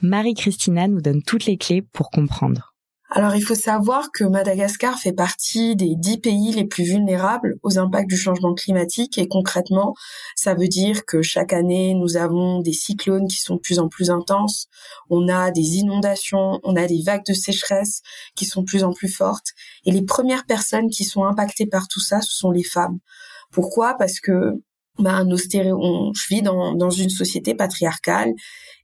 Marie-Christina 0.00 0.88
nous 0.88 1.00
donne 1.00 1.22
toutes 1.22 1.46
les 1.46 1.56
clés 1.56 1.82
pour 1.82 2.10
comprendre. 2.10 2.71
Alors 3.14 3.34
il 3.36 3.42
faut 3.42 3.54
savoir 3.54 4.10
que 4.10 4.24
Madagascar 4.24 4.98
fait 4.98 5.12
partie 5.12 5.76
des 5.76 5.96
dix 5.96 6.16
pays 6.18 6.50
les 6.52 6.64
plus 6.64 6.84
vulnérables 6.84 7.58
aux 7.62 7.78
impacts 7.78 8.08
du 8.08 8.16
changement 8.16 8.54
climatique 8.54 9.18
et 9.18 9.28
concrètement, 9.28 9.94
ça 10.34 10.54
veut 10.54 10.66
dire 10.66 11.04
que 11.04 11.20
chaque 11.20 11.52
année, 11.52 11.92
nous 11.92 12.16
avons 12.16 12.60
des 12.60 12.72
cyclones 12.72 13.28
qui 13.28 13.36
sont 13.36 13.56
de 13.56 13.60
plus 13.60 13.78
en 13.78 13.88
plus 13.88 14.08
intenses, 14.08 14.66
on 15.10 15.28
a 15.28 15.50
des 15.50 15.76
inondations, 15.76 16.58
on 16.62 16.74
a 16.74 16.86
des 16.86 17.02
vagues 17.02 17.26
de 17.26 17.34
sécheresse 17.34 18.00
qui 18.34 18.46
sont 18.46 18.62
de 18.62 18.66
plus 18.66 18.82
en 18.82 18.94
plus 18.94 19.14
fortes 19.14 19.48
et 19.84 19.92
les 19.92 20.06
premières 20.06 20.46
personnes 20.46 20.88
qui 20.88 21.04
sont 21.04 21.24
impactées 21.24 21.66
par 21.66 21.88
tout 21.88 22.00
ça, 22.00 22.22
ce 22.22 22.34
sont 22.34 22.50
les 22.50 22.64
femmes. 22.64 22.98
Pourquoi? 23.50 23.92
Parce 23.98 24.20
que 24.20 24.54
bah, 24.98 25.24
nos 25.24 25.38
stéréo 25.38 25.78
on, 25.80 26.12
je 26.12 26.34
vis 26.34 26.42
dans, 26.42 26.74
dans 26.74 26.90
une 26.90 27.10
société 27.10 27.54
patriarcale 27.54 28.32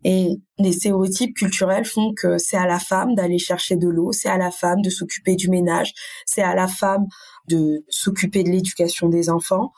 et 0.05 0.29
les 0.59 0.73
stéréotypes 0.73 1.35
culturels 1.37 1.85
font 1.85 2.13
que 2.15 2.39
c'est 2.39 2.57
à 2.57 2.67
la 2.67 2.79
femme 2.79 3.15
d'aller 3.15 3.39
chercher 3.39 3.77
de 3.77 3.89
l'eau, 3.89 4.13
c'est 4.13 4.29
à 4.29 4.39
la 4.39 4.51
femme 4.51 4.81
de 4.81 4.91
s'occuper 4.91 5.35
du 5.35 5.49
ménage, 5.49 5.93
c'est 6.25 6.43
à 6.43 6.55
la 6.55 6.69
femme 6.69 7.07
de 7.49 7.85
s'occuper 7.89 8.45
de 8.45 8.51
l'éducation 8.51 9.09
des 9.09 9.29
enfants. 9.29 9.73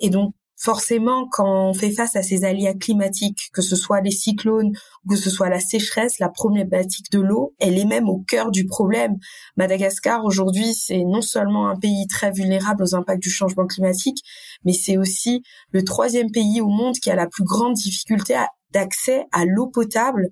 Et 0.00 0.10
donc, 0.10 0.34
forcément, 0.64 1.28
quand 1.30 1.68
on 1.68 1.74
fait 1.74 1.90
face 1.90 2.16
à 2.16 2.22
ces 2.22 2.44
aléas 2.44 2.72
climatiques, 2.72 3.50
que 3.52 3.60
ce 3.60 3.76
soit 3.76 4.00
les 4.00 4.10
cyclones 4.10 4.72
ou 5.04 5.10
que 5.10 5.16
ce 5.16 5.28
soit 5.28 5.50
la 5.50 5.60
sécheresse, 5.60 6.18
la 6.18 6.30
problématique 6.30 7.12
de 7.12 7.20
l'eau, 7.20 7.54
elle 7.60 7.78
est 7.78 7.84
même 7.84 8.08
au 8.08 8.24
cœur 8.26 8.50
du 8.50 8.64
problème. 8.64 9.16
Madagascar, 9.58 10.24
aujourd'hui, 10.24 10.72
c'est 10.72 11.04
non 11.04 11.20
seulement 11.20 11.68
un 11.68 11.76
pays 11.76 12.06
très 12.06 12.32
vulnérable 12.32 12.82
aux 12.82 12.94
impacts 12.94 13.22
du 13.22 13.28
changement 13.28 13.66
climatique, 13.66 14.22
mais 14.64 14.72
c'est 14.72 14.96
aussi 14.96 15.42
le 15.70 15.84
troisième 15.84 16.30
pays 16.30 16.62
au 16.62 16.68
monde 16.68 16.94
qui 16.94 17.10
a 17.10 17.14
la 17.14 17.26
plus 17.26 17.44
grande 17.44 17.74
difficulté 17.74 18.34
d'accès 18.72 19.26
à 19.32 19.44
l'eau 19.44 19.66
potable 19.66 20.30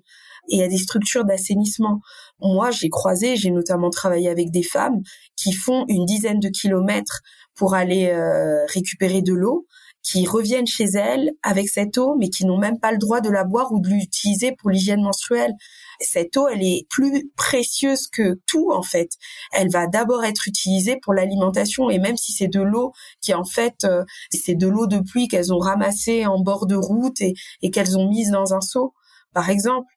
et 0.49 0.63
à 0.63 0.67
des 0.67 0.77
structures 0.77 1.25
d'assainissement. 1.25 1.99
Moi, 2.39 2.71
j'ai 2.71 2.89
croisé, 2.89 3.35
j'ai 3.35 3.51
notamment 3.51 3.91
travaillé 3.91 4.29
avec 4.29 4.49
des 4.49 4.63
femmes 4.63 5.01
qui 5.35 5.53
font 5.53 5.85
une 5.89 6.05
dizaine 6.05 6.39
de 6.39 6.49
kilomètres 6.49 7.21
pour 7.55 7.75
aller 7.75 8.07
euh, 8.07 8.65
récupérer 8.73 9.21
de 9.21 9.33
l'eau 9.33 9.67
qui 10.03 10.27
reviennent 10.27 10.67
chez 10.67 10.83
elles 10.83 11.31
avec 11.41 11.69
cette 11.69 11.97
eau, 11.97 12.15
mais 12.19 12.29
qui 12.29 12.45
n'ont 12.45 12.57
même 12.57 12.77
pas 12.79 12.91
le 12.91 12.97
droit 12.97 13.21
de 13.21 13.29
la 13.29 13.45
boire 13.45 13.71
ou 13.71 13.79
de 13.79 13.87
l'utiliser 13.87 14.51
pour 14.51 14.69
l'hygiène 14.69 15.01
menstruelle. 15.01 15.53
Cette 16.01 16.35
eau, 16.35 16.47
elle 16.49 16.61
est 16.61 16.85
plus 16.89 17.31
précieuse 17.37 18.07
que 18.07 18.37
tout, 18.45 18.71
en 18.71 18.83
fait. 18.83 19.11
Elle 19.53 19.69
va 19.69 19.87
d'abord 19.87 20.25
être 20.25 20.47
utilisée 20.47 20.97
pour 21.01 21.13
l'alimentation, 21.13 21.89
et 21.89 21.99
même 21.99 22.17
si 22.17 22.33
c'est 22.33 22.49
de 22.49 22.61
l'eau 22.61 22.91
qui, 23.21 23.33
en 23.33 23.45
fait, 23.45 23.85
euh, 23.85 24.03
c'est 24.29 24.55
de 24.55 24.67
l'eau 24.67 24.87
de 24.87 24.99
pluie 24.99 25.29
qu'elles 25.29 25.53
ont 25.53 25.59
ramassée 25.59 26.25
en 26.25 26.39
bord 26.41 26.67
de 26.67 26.75
route 26.75 27.21
et, 27.21 27.33
et 27.61 27.71
qu'elles 27.71 27.97
ont 27.97 28.09
mise 28.09 28.31
dans 28.31 28.53
un 28.53 28.61
seau, 28.61 28.93
par 29.33 29.49
exemple. 29.49 29.87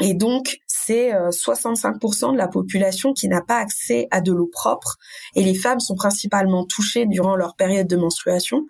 Et 0.00 0.14
donc, 0.14 0.58
c'est 0.66 1.12
65% 1.12 2.30
euh, 2.30 2.32
de 2.32 2.36
la 2.36 2.48
population 2.48 3.12
qui 3.12 3.28
n'a 3.28 3.42
pas 3.42 3.58
accès 3.58 4.08
à 4.10 4.20
de 4.20 4.32
l'eau 4.32 4.48
propre. 4.50 4.96
Et 5.36 5.44
les 5.44 5.54
femmes 5.54 5.78
sont 5.78 5.94
principalement 5.94 6.66
touchées 6.66 7.06
durant 7.06 7.36
leur 7.36 7.54
période 7.54 7.86
de 7.86 7.96
menstruation 7.96 8.66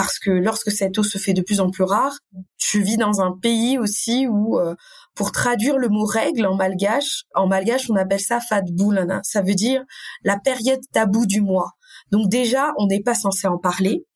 parce 0.00 0.18
que 0.18 0.30
lorsque 0.30 0.70
cette 0.70 0.96
eau 0.96 1.02
se 1.02 1.18
fait 1.18 1.34
de 1.34 1.42
plus 1.42 1.60
en 1.60 1.68
plus 1.68 1.84
rare, 1.84 2.20
tu 2.56 2.80
vis 2.82 2.96
dans 2.96 3.20
un 3.20 3.32
pays 3.32 3.76
aussi 3.76 4.26
où, 4.26 4.58
euh, 4.58 4.74
pour 5.14 5.30
traduire 5.30 5.76
le 5.76 5.90
mot 5.90 6.06
règle 6.06 6.46
en 6.46 6.56
malgache, 6.56 7.24
en 7.34 7.46
malgache 7.46 7.90
on 7.90 7.96
appelle 7.96 8.18
ça 8.18 8.40
fatboulana, 8.40 9.20
ça 9.24 9.42
veut 9.42 9.54
dire 9.54 9.84
la 10.24 10.38
période 10.38 10.80
tabou 10.94 11.26
du 11.26 11.42
mois. 11.42 11.72
Donc 12.12 12.30
déjà, 12.30 12.72
on 12.78 12.86
n'est 12.86 13.02
pas 13.02 13.12
censé 13.12 13.46
en 13.46 13.58
parler. 13.58 14.06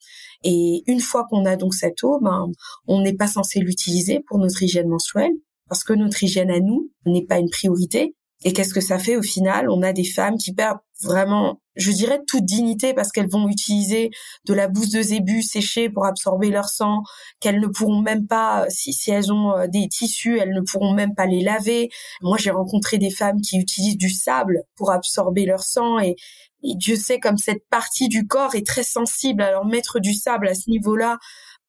Et 0.42 0.82
une 0.86 1.00
fois 1.00 1.26
qu'on 1.28 1.44
a 1.44 1.56
donc 1.56 1.74
cette 1.74 2.02
eau, 2.02 2.18
ben, 2.18 2.46
on 2.86 3.02
n'est 3.02 3.12
pas 3.12 3.28
censé 3.28 3.60
l'utiliser 3.60 4.20
pour 4.26 4.38
notre 4.38 4.62
hygiène 4.62 4.88
mensuelle 4.88 5.32
parce 5.68 5.84
que 5.84 5.92
notre 5.92 6.24
hygiène 6.24 6.50
à 6.50 6.60
nous 6.60 6.90
n'est 7.04 7.26
pas 7.26 7.40
une 7.40 7.50
priorité. 7.50 8.14
Et 8.44 8.52
qu'est-ce 8.52 8.74
que 8.74 8.80
ça 8.80 8.98
fait 8.98 9.16
au 9.16 9.22
final? 9.22 9.70
On 9.70 9.82
a 9.82 9.92
des 9.92 10.04
femmes 10.04 10.36
qui 10.36 10.52
perdent 10.52 10.78
vraiment, 11.02 11.60
je 11.76 11.90
dirais, 11.90 12.20
toute 12.26 12.44
dignité 12.44 12.92
parce 12.92 13.10
qu'elles 13.10 13.30
vont 13.30 13.48
utiliser 13.48 14.10
de 14.46 14.54
la 14.54 14.68
bouse 14.68 14.90
de 14.90 15.00
zébu 15.00 15.42
séchée 15.42 15.88
pour 15.88 16.04
absorber 16.04 16.50
leur 16.50 16.68
sang, 16.68 17.02
qu'elles 17.40 17.60
ne 17.60 17.66
pourront 17.66 18.02
même 18.02 18.26
pas, 18.26 18.66
si, 18.68 18.92
si 18.92 19.10
elles 19.10 19.32
ont 19.32 19.56
euh, 19.56 19.66
des 19.66 19.88
tissus, 19.88 20.38
elles 20.38 20.52
ne 20.52 20.60
pourront 20.60 20.92
même 20.92 21.14
pas 21.14 21.26
les 21.26 21.42
laver. 21.42 21.88
Moi, 22.20 22.36
j'ai 22.38 22.50
rencontré 22.50 22.98
des 22.98 23.10
femmes 23.10 23.40
qui 23.40 23.58
utilisent 23.58 23.98
du 23.98 24.10
sable 24.10 24.62
pour 24.76 24.92
absorber 24.92 25.46
leur 25.46 25.62
sang 25.62 25.98
et, 25.98 26.14
et 26.62 26.74
Dieu 26.76 26.96
sait 26.96 27.20
comme 27.20 27.38
cette 27.38 27.66
partie 27.70 28.08
du 28.08 28.26
corps 28.26 28.54
est 28.54 28.66
très 28.66 28.84
sensible. 28.84 29.42
Alors 29.42 29.66
mettre 29.66 30.00
du 30.00 30.14
sable 30.14 30.48
à 30.48 30.54
ce 30.54 30.70
niveau-là, 30.70 31.18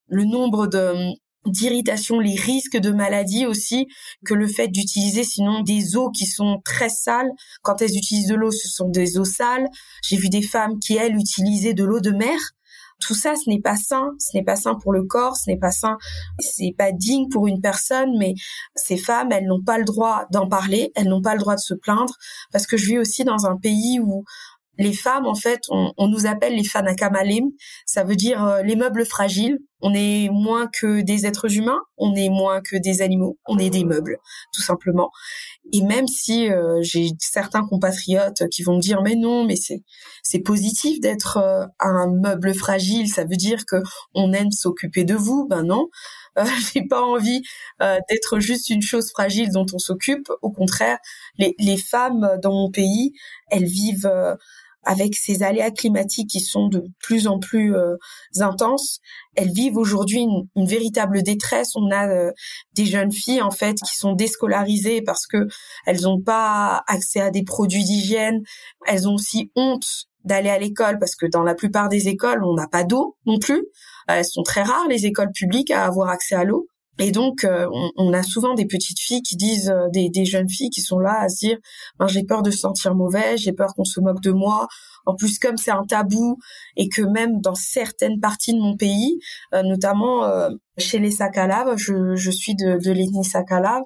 le 0.08 0.24
nombre 0.24 0.68
de 0.68 1.14
d'irritation, 1.46 2.20
les 2.20 2.36
risques 2.36 2.78
de 2.78 2.92
maladie 2.92 3.46
aussi, 3.46 3.88
que 4.26 4.34
le 4.34 4.48
fait 4.48 4.68
d'utiliser 4.68 5.24
sinon 5.24 5.62
des 5.62 5.96
eaux 5.96 6.10
qui 6.10 6.26
sont 6.26 6.62
très 6.64 6.90
sales. 6.90 7.32
Quand 7.62 7.82
elles 7.82 7.96
utilisent 7.96 8.28
de 8.28 8.36
l'eau, 8.36 8.52
ce 8.52 8.68
sont 8.68 8.90
des 8.90 9.18
eaux 9.18 9.26
sales. 9.26 9.68
J'ai 10.04 10.18
vu 10.18 10.30
des 10.30 10.42
femmes 10.42 10.80
qui, 10.80 10.96
elles, 10.96 11.16
utilisaient 11.16 11.74
de 11.74 11.84
l'eau 11.84 12.00
de 12.00 12.12
mer. 12.12 12.38
Tout 13.02 13.14
ça, 13.14 13.36
ce 13.36 13.50
n'est 13.50 13.60
pas 13.60 13.76
sain, 13.76 14.12
ce 14.20 14.38
n'est 14.38 14.44
pas 14.44 14.56
sain 14.56 14.76
pour 14.76 14.94
le 14.94 15.04
corps, 15.04 15.36
ce 15.36 15.50
n'est 15.50 15.60
pas 15.60 15.72
sain, 15.72 15.98
c'est 16.40 16.74
pas 16.78 16.94
digne 16.94 17.28
pour 17.30 17.46
une 17.46 17.60
personne, 17.60 18.18
mais 18.18 18.36
ces 18.74 18.96
femmes, 18.96 19.34
elles 19.34 19.46
n'ont 19.46 19.62
pas 19.62 19.78
le 19.78 19.84
droit 19.84 20.26
d'en 20.32 20.48
parler, 20.48 20.92
elles 20.96 21.10
n'ont 21.10 21.22
pas 21.22 21.34
le 21.34 21.40
droit 21.40 21.56
de 21.56 21.60
se 21.60 21.74
plaindre, 21.74 22.14
parce 22.54 22.66
que 22.66 22.78
je 22.78 22.86
vis 22.86 22.98
aussi 22.98 23.26
dans 23.26 23.48
un 23.48 23.58
pays 23.58 24.00
où 24.00 24.24
les 24.78 24.94
femmes, 24.94 25.26
en 25.26 25.36
fait, 25.36 25.62
on, 25.70 26.08
nous 26.08 26.26
appelle 26.26 26.56
les 26.56 26.64
fanakamalim. 26.64 27.50
Ça 27.86 28.04
veut 28.04 28.16
dire 28.16 28.44
euh, 28.44 28.62
les 28.62 28.76
meubles 28.76 29.06
fragiles. 29.06 29.60
On 29.82 29.94
est 29.94 30.30
moins 30.32 30.68
que 30.68 31.02
des 31.02 31.26
êtres 31.28 31.54
humains, 31.58 31.82
on 31.98 32.16
est 32.16 32.30
moins 32.30 32.62
que 32.62 32.76
des 32.76 33.02
animaux, 33.02 33.38
on 33.46 33.60
est 33.60 33.70
des 33.70 33.84
meubles, 33.84 34.18
tout 34.52 34.64
simplement. 34.64 35.12
Et 35.74 35.82
même 35.82 36.08
si 36.08 36.50
euh, 36.50 36.80
j'ai 36.82 37.10
certains 37.20 37.64
compatriotes 37.68 38.48
qui 38.50 38.64
vont 38.64 38.78
me 38.78 38.82
dire 38.82 39.04
mais 39.04 39.16
non, 39.16 39.46
mais 39.46 39.58
c'est 39.58 39.84
c'est 40.24 40.40
positif 40.40 41.00
d'être 41.02 41.38
euh, 41.38 41.66
un 41.80 42.08
meuble 42.08 42.56
fragile, 42.56 43.10
ça 43.10 43.26
veut 43.26 43.36
dire 43.36 43.66
que 43.68 43.76
on 44.16 44.34
aime 44.34 44.52
s'occuper 44.52 45.04
de 45.04 45.14
vous. 45.14 45.46
Ben 45.48 45.62
non, 45.62 45.90
j'ai 46.74 46.88
pas 46.88 47.04
envie 47.04 47.44
d'être 47.80 48.40
juste 48.40 48.70
une 48.70 48.82
chose 48.82 49.12
fragile 49.12 49.52
dont 49.52 49.68
on 49.72 49.78
s'occupe. 49.78 50.32
Au 50.42 50.52
contraire, 50.52 50.98
les, 51.38 51.54
les 51.60 51.78
femmes 51.78 52.40
dans 52.42 52.54
mon 52.54 52.72
pays, 52.72 53.12
elles 53.52 53.66
vivent 53.66 54.10
avec 54.86 55.16
ces 55.16 55.44
aléas 55.44 55.72
climatiques 55.72 56.30
qui 56.30 56.40
sont 56.40 56.68
de 56.68 56.86
plus 57.00 57.28
en 57.28 57.40
plus 57.40 57.76
euh, 57.76 57.96
intenses, 58.40 59.00
elles 59.36 59.52
vivent 59.52 59.78
aujourd'hui 59.78 60.22
une, 60.22 60.68
véritable 60.68 61.24
détresse. 61.24 61.76
On 61.76 61.92
a 61.92 62.08
euh, 62.08 62.32
des 62.74 62.86
jeunes 62.86 63.12
filles 63.12 63.42
en 63.42 63.52
fait 63.52 63.76
qui 63.76 63.96
sont 63.96 64.14
déscolarisées 64.14 65.02
parce 65.02 65.28
que 65.28 65.48
elles 65.86 66.02
n'ont 66.02 66.22
pas 66.22 66.84
accès 66.88 67.20
à 67.20 67.32
des 67.32 67.44
produits 67.44 67.84
d'hygiène. 67.84 68.42
Elles 68.88 69.08
ont 69.08 69.16
aussi 69.16 69.52
honte 69.56 70.08
d'aller 70.24 70.50
à 70.50 70.58
l'école 70.58 71.00
parce 71.00 71.16
que 71.16 71.26
dans 71.26 71.44
la 71.44 71.56
plupart 71.56 71.90
des 71.90 72.08
écoles, 72.08 72.44
on 72.44 72.54
n'a 72.54 72.68
pas 72.68 72.84
d'eau 72.84 73.18
non 73.26 73.40
plus. 73.40 73.66
Elles 74.08 74.26
sont 74.26 74.44
très 74.44 74.64
rares 74.64 74.88
les 74.88 75.06
écoles 75.06 75.32
publiques 75.32 75.72
à 75.72 75.86
avoir 75.86 76.10
accès 76.10 76.36
à 76.36 76.44
l'eau. 76.44 76.68
Et 76.98 77.12
donc, 77.12 77.44
euh, 77.44 77.68
on, 77.98 78.14
a 78.14 78.24
souvent 78.24 78.54
des 78.54 78.66
petites 78.66 79.00
filles 79.00 79.22
qui 79.22 79.36
disent, 79.36 79.70
euh, 79.70 79.90
des, 79.92 80.10
des, 80.10 80.26
jeunes 80.26 80.50
filles 80.50 80.70
qui 80.70 80.82
sont 80.82 81.00
là 81.00 81.20
à 81.20 81.30
se 81.30 81.40
dire, 81.40 81.58
ben, 82.00 82.08
j'ai 82.08 82.24
peur 82.24 82.42
de 82.42 82.52
se 82.52 82.60
sentir 82.60 82.96
mauvais, 82.96 83.38
j'ai 83.38 83.52
peur 83.52 83.74
qu'on 83.76 83.84
se 83.84 84.00
moque 84.00 84.22
de 84.22 84.32
moi. 84.32 84.68
En 85.06 85.16
plus, 85.16 85.38
comme 85.38 85.58
c'est 85.58 85.72
un 85.72 85.84
tabou 85.84 86.38
et 86.78 86.88
que 86.88 87.02
même 87.02 87.42
dans 87.42 87.56
certaines 87.56 88.20
parties 88.20 88.54
de 88.54 88.60
mon 88.60 88.78
pays, 88.78 89.20
euh, 89.54 89.62
notamment 89.62 90.24
chez 90.78 91.00
les 91.00 91.12
Sakalaves, 91.12 91.78
je, 91.78 92.16
je 92.16 92.32
suis 92.32 92.56
de, 92.56 92.78
de 92.78 92.92
l'ethnie 92.92 93.26
Sakalave, 93.26 93.84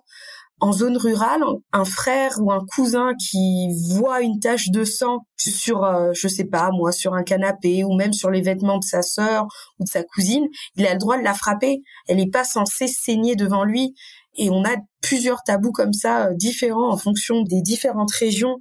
en 0.62 0.74
zone 0.74 0.98
rurale, 0.98 1.42
un 1.72 1.86
frère 1.86 2.34
ou 2.42 2.51
un 2.51 2.66
cousin 2.66 3.13
qui 3.16 3.70
voit 3.94 4.22
une 4.22 4.39
tache 4.39 4.70
de 4.70 4.84
sang 4.84 5.20
sur, 5.38 5.84
euh, 5.84 6.12
je 6.13 6.28
sais 6.28 6.46
pas 6.46 6.70
moi, 6.72 6.92
sur 6.92 7.13
un 7.13 7.24
canapé 7.24 7.84
ou 7.84 7.96
même 7.96 8.13
sur 8.13 8.30
les 8.30 8.42
vêtements 8.42 8.78
de 8.78 8.84
sa 8.84 9.01
sœur 9.01 9.48
ou 9.80 9.86
de 9.86 9.89
sa 9.89 10.04
cousine, 10.04 10.46
il 10.75 10.86
a 10.86 10.94
le 10.94 11.00
droit 11.00 11.18
de 11.18 11.24
la 11.24 11.34
frapper. 11.34 11.82
Elle 12.08 12.18
n'est 12.18 12.30
pas 12.30 12.44
censée 12.44 12.88
saigner 12.88 13.36
devant 13.36 13.63
lui. 13.63 13.96
Et 14.36 14.50
on 14.50 14.63
a 14.63 14.75
plusieurs 15.01 15.44
tabous 15.44 15.72
comme 15.72 15.94
ça 15.94 16.28
euh, 16.28 16.34
différents 16.36 16.92
en 16.92 16.98
fonction 16.98 17.44
des 17.44 17.62
différentes 17.62 18.12
régions. 18.12 18.58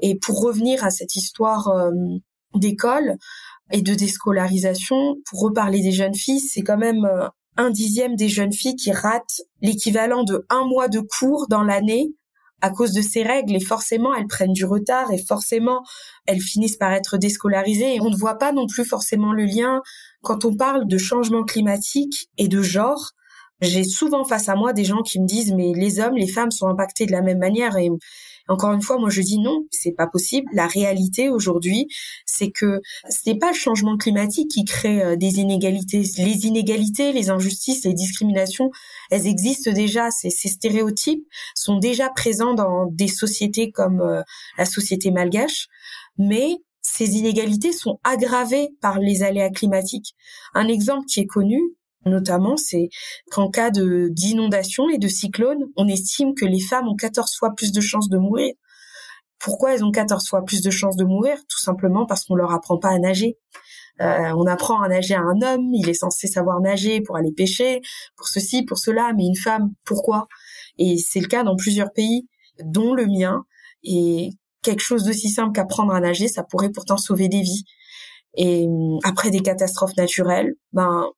Et 0.00 0.18
pour 0.18 0.40
revenir 0.42 0.84
à 0.84 0.90
cette 0.90 1.16
histoire 1.16 1.68
euh, 1.68 1.90
d'école 2.54 3.16
et 3.70 3.82
de 3.82 3.94
déscolarisation, 3.94 5.16
pour 5.28 5.40
reparler 5.40 5.80
des 5.80 5.92
jeunes 5.92 6.14
filles, 6.14 6.40
c'est 6.40 6.62
quand 6.62 6.78
même 6.78 7.06
un 7.58 7.70
dixième 7.70 8.16
des 8.16 8.28
jeunes 8.28 8.52
filles 8.52 8.76
qui 8.76 8.92
ratent 8.92 9.42
l'équivalent 9.60 10.22
de 10.22 10.46
un 10.48 10.64
mois 10.64 10.88
de 10.88 11.00
cours 11.00 11.48
dans 11.48 11.62
l'année 11.62 12.14
à 12.60 12.70
cause 12.70 12.92
de 12.92 13.02
ces 13.02 13.22
règles. 13.22 13.56
Et 13.56 13.60
forcément 13.60 14.14
elles 14.14 14.28
prennent 14.28 14.52
du 14.52 14.64
retard 14.64 15.12
et 15.12 15.18
forcément 15.18 15.82
elles 16.26 16.40
finissent 16.40 16.76
par 16.76 16.92
être 16.92 17.18
déscolarisées. 17.18 17.96
Et 17.96 18.00
on 18.00 18.10
ne 18.10 18.16
voit 18.16 18.38
pas 18.38 18.52
non 18.52 18.66
plus 18.66 18.84
forcément 18.84 19.32
le 19.32 19.44
lien. 19.44 19.82
Quand 20.22 20.44
on 20.44 20.56
parle 20.56 20.86
de 20.86 20.98
changement 20.98 21.44
climatique 21.44 22.30
et 22.38 22.48
de 22.48 22.62
genre. 22.62 23.12
J'ai 23.60 23.82
souvent 23.82 24.24
face 24.24 24.48
à 24.48 24.54
moi 24.54 24.72
des 24.72 24.84
gens 24.84 25.02
qui 25.02 25.20
me 25.20 25.26
disent 25.26 25.52
mais 25.52 25.72
les 25.74 25.98
hommes, 25.98 26.14
les 26.14 26.28
femmes 26.28 26.52
sont 26.52 26.68
impactés 26.68 27.06
de 27.06 27.12
la 27.12 27.22
même 27.22 27.38
manière. 27.38 27.76
Et 27.76 27.90
encore 28.48 28.72
une 28.72 28.82
fois, 28.82 28.98
moi 28.98 29.10
je 29.10 29.20
dis 29.20 29.38
non, 29.38 29.66
c'est 29.70 29.92
pas 29.92 30.06
possible. 30.06 30.48
La 30.52 30.66
réalité 30.66 31.28
aujourd'hui, 31.28 31.86
c'est 32.24 32.50
que 32.50 32.80
ce 33.08 33.28
n'est 33.28 33.38
pas 33.38 33.50
le 33.50 33.56
changement 33.56 33.96
climatique 33.96 34.50
qui 34.50 34.64
crée 34.64 35.02
euh, 35.02 35.16
des 35.16 35.38
inégalités. 35.38 36.02
Les 36.18 36.46
inégalités, 36.46 37.12
les 37.12 37.30
injustices, 37.30 37.84
les 37.84 37.94
discriminations, 37.94 38.70
elles 39.10 39.26
existent 39.26 39.72
déjà. 39.72 40.10
Ces, 40.10 40.30
ces 40.30 40.48
stéréotypes 40.48 41.24
sont 41.54 41.78
déjà 41.78 42.08
présents 42.10 42.54
dans 42.54 42.86
des 42.86 43.08
sociétés 43.08 43.70
comme 43.70 44.00
euh, 44.00 44.22
la 44.56 44.64
société 44.64 45.10
malgache, 45.10 45.68
mais 46.16 46.56
ces 46.80 47.16
inégalités 47.16 47.72
sont 47.72 48.00
aggravées 48.02 48.70
par 48.80 48.98
les 48.98 49.22
aléas 49.22 49.50
climatiques. 49.50 50.14
Un 50.54 50.68
exemple 50.68 51.06
qui 51.06 51.20
est 51.20 51.26
connu, 51.26 51.60
notamment, 52.06 52.56
c'est 52.56 52.88
qu'en 53.30 53.50
cas 53.50 53.70
de 53.70 54.08
d'inondation 54.10 54.88
et 54.90 54.98
de 54.98 55.08
cyclone, 55.08 55.64
on 55.76 55.88
estime 55.88 56.34
que 56.34 56.44
les 56.44 56.60
femmes 56.60 56.88
ont 56.88 56.96
14 56.96 57.36
fois 57.36 57.54
plus 57.54 57.72
de 57.72 57.80
chances 57.80 58.08
de 58.08 58.18
mourir. 58.18 58.54
Pourquoi 59.38 59.74
elles 59.74 59.84
ont 59.84 59.92
14 59.92 60.28
fois 60.28 60.44
plus 60.44 60.62
de 60.62 60.70
chances 60.70 60.96
de 60.96 61.04
mourir? 61.04 61.36
Tout 61.48 61.60
simplement 61.60 62.06
parce 62.06 62.24
qu'on 62.24 62.34
leur 62.34 62.52
apprend 62.52 62.78
pas 62.78 62.90
à 62.90 62.98
nager. 62.98 63.36
Euh, 64.00 64.32
on 64.36 64.46
apprend 64.46 64.80
à 64.80 64.88
nager 64.88 65.14
à 65.14 65.20
un 65.20 65.42
homme, 65.42 65.74
il 65.74 65.88
est 65.88 65.94
censé 65.94 66.28
savoir 66.28 66.60
nager 66.60 67.00
pour 67.00 67.16
aller 67.16 67.32
pêcher, 67.32 67.80
pour 68.16 68.28
ceci, 68.28 68.62
pour 68.64 68.78
cela, 68.78 69.12
mais 69.16 69.24
une 69.24 69.36
femme, 69.36 69.72
pourquoi? 69.84 70.28
Et 70.78 70.98
c'est 70.98 71.20
le 71.20 71.26
cas 71.26 71.42
dans 71.42 71.56
plusieurs 71.56 71.92
pays, 71.92 72.28
dont 72.62 72.94
le 72.94 73.06
mien. 73.06 73.44
Et 73.82 74.30
quelque 74.62 74.82
chose 74.82 75.04
d'aussi 75.04 75.30
simple 75.30 75.52
qu'apprendre 75.52 75.92
à 75.92 76.00
nager, 76.00 76.28
ça 76.28 76.44
pourrait 76.44 76.70
pourtant 76.70 76.96
sauver 76.96 77.28
des 77.28 77.42
vies. 77.42 77.64
Et 78.34 78.66
hum, 78.66 78.98
après 79.04 79.30
des 79.30 79.40
catastrophes 79.40 79.96
naturelles, 79.96 80.54
ben 80.72 81.10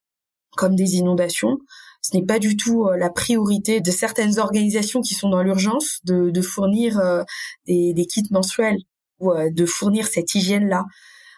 comme 0.56 0.74
des 0.74 0.96
inondations, 0.96 1.58
ce 2.02 2.16
n'est 2.16 2.24
pas 2.24 2.38
du 2.38 2.56
tout 2.56 2.84
euh, 2.84 2.96
la 2.96 3.10
priorité 3.10 3.80
de 3.80 3.90
certaines 3.90 4.38
organisations 4.38 5.00
qui 5.02 5.14
sont 5.14 5.28
dans 5.28 5.42
l'urgence 5.42 6.00
de, 6.04 6.30
de 6.30 6.40
fournir 6.40 6.98
euh, 6.98 7.22
des, 7.66 7.92
des, 7.92 8.06
kits 8.06 8.26
mensuels 8.30 8.78
ou 9.18 9.32
euh, 9.32 9.50
de 9.50 9.66
fournir 9.66 10.06
cette 10.06 10.34
hygiène-là. 10.34 10.84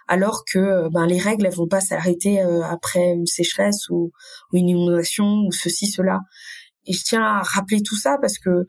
Alors 0.08 0.44
que 0.44 0.88
ben, 0.90 1.06
les 1.06 1.18
règles, 1.18 1.46
elles 1.46 1.54
vont 1.54 1.68
pas 1.68 1.80
s'arrêter 1.80 2.40
après 2.40 3.12
une 3.12 3.26
sécheresse 3.26 3.88
ou, 3.88 4.10
ou, 4.52 4.56
une 4.56 4.68
inondation 4.68 5.44
ou 5.46 5.52
ceci, 5.52 5.86
cela. 5.86 6.20
Et 6.86 6.92
je 6.92 7.02
tiens 7.04 7.22
à 7.22 7.42
rappeler 7.42 7.82
tout 7.82 7.96
ça 7.96 8.18
parce 8.20 8.36
que 8.38 8.66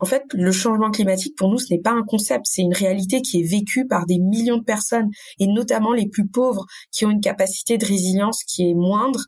en 0.00 0.06
fait, 0.06 0.22
le 0.32 0.52
changement 0.52 0.90
climatique, 0.90 1.36
pour 1.36 1.50
nous, 1.50 1.58
ce 1.58 1.72
n'est 1.72 1.80
pas 1.80 1.90
un 1.90 2.04
concept, 2.04 2.44
c'est 2.48 2.62
une 2.62 2.74
réalité 2.74 3.20
qui 3.20 3.40
est 3.40 3.48
vécue 3.50 3.86
par 3.86 4.06
des 4.06 4.18
millions 4.18 4.58
de 4.58 4.62
personnes, 4.64 5.10
et 5.40 5.48
notamment 5.48 5.92
les 5.92 6.08
plus 6.08 6.28
pauvres, 6.28 6.66
qui 6.92 7.04
ont 7.04 7.10
une 7.10 7.20
capacité 7.20 7.78
de 7.78 7.84
résilience 7.84 8.44
qui 8.44 8.70
est 8.70 8.74
moindre, 8.74 9.24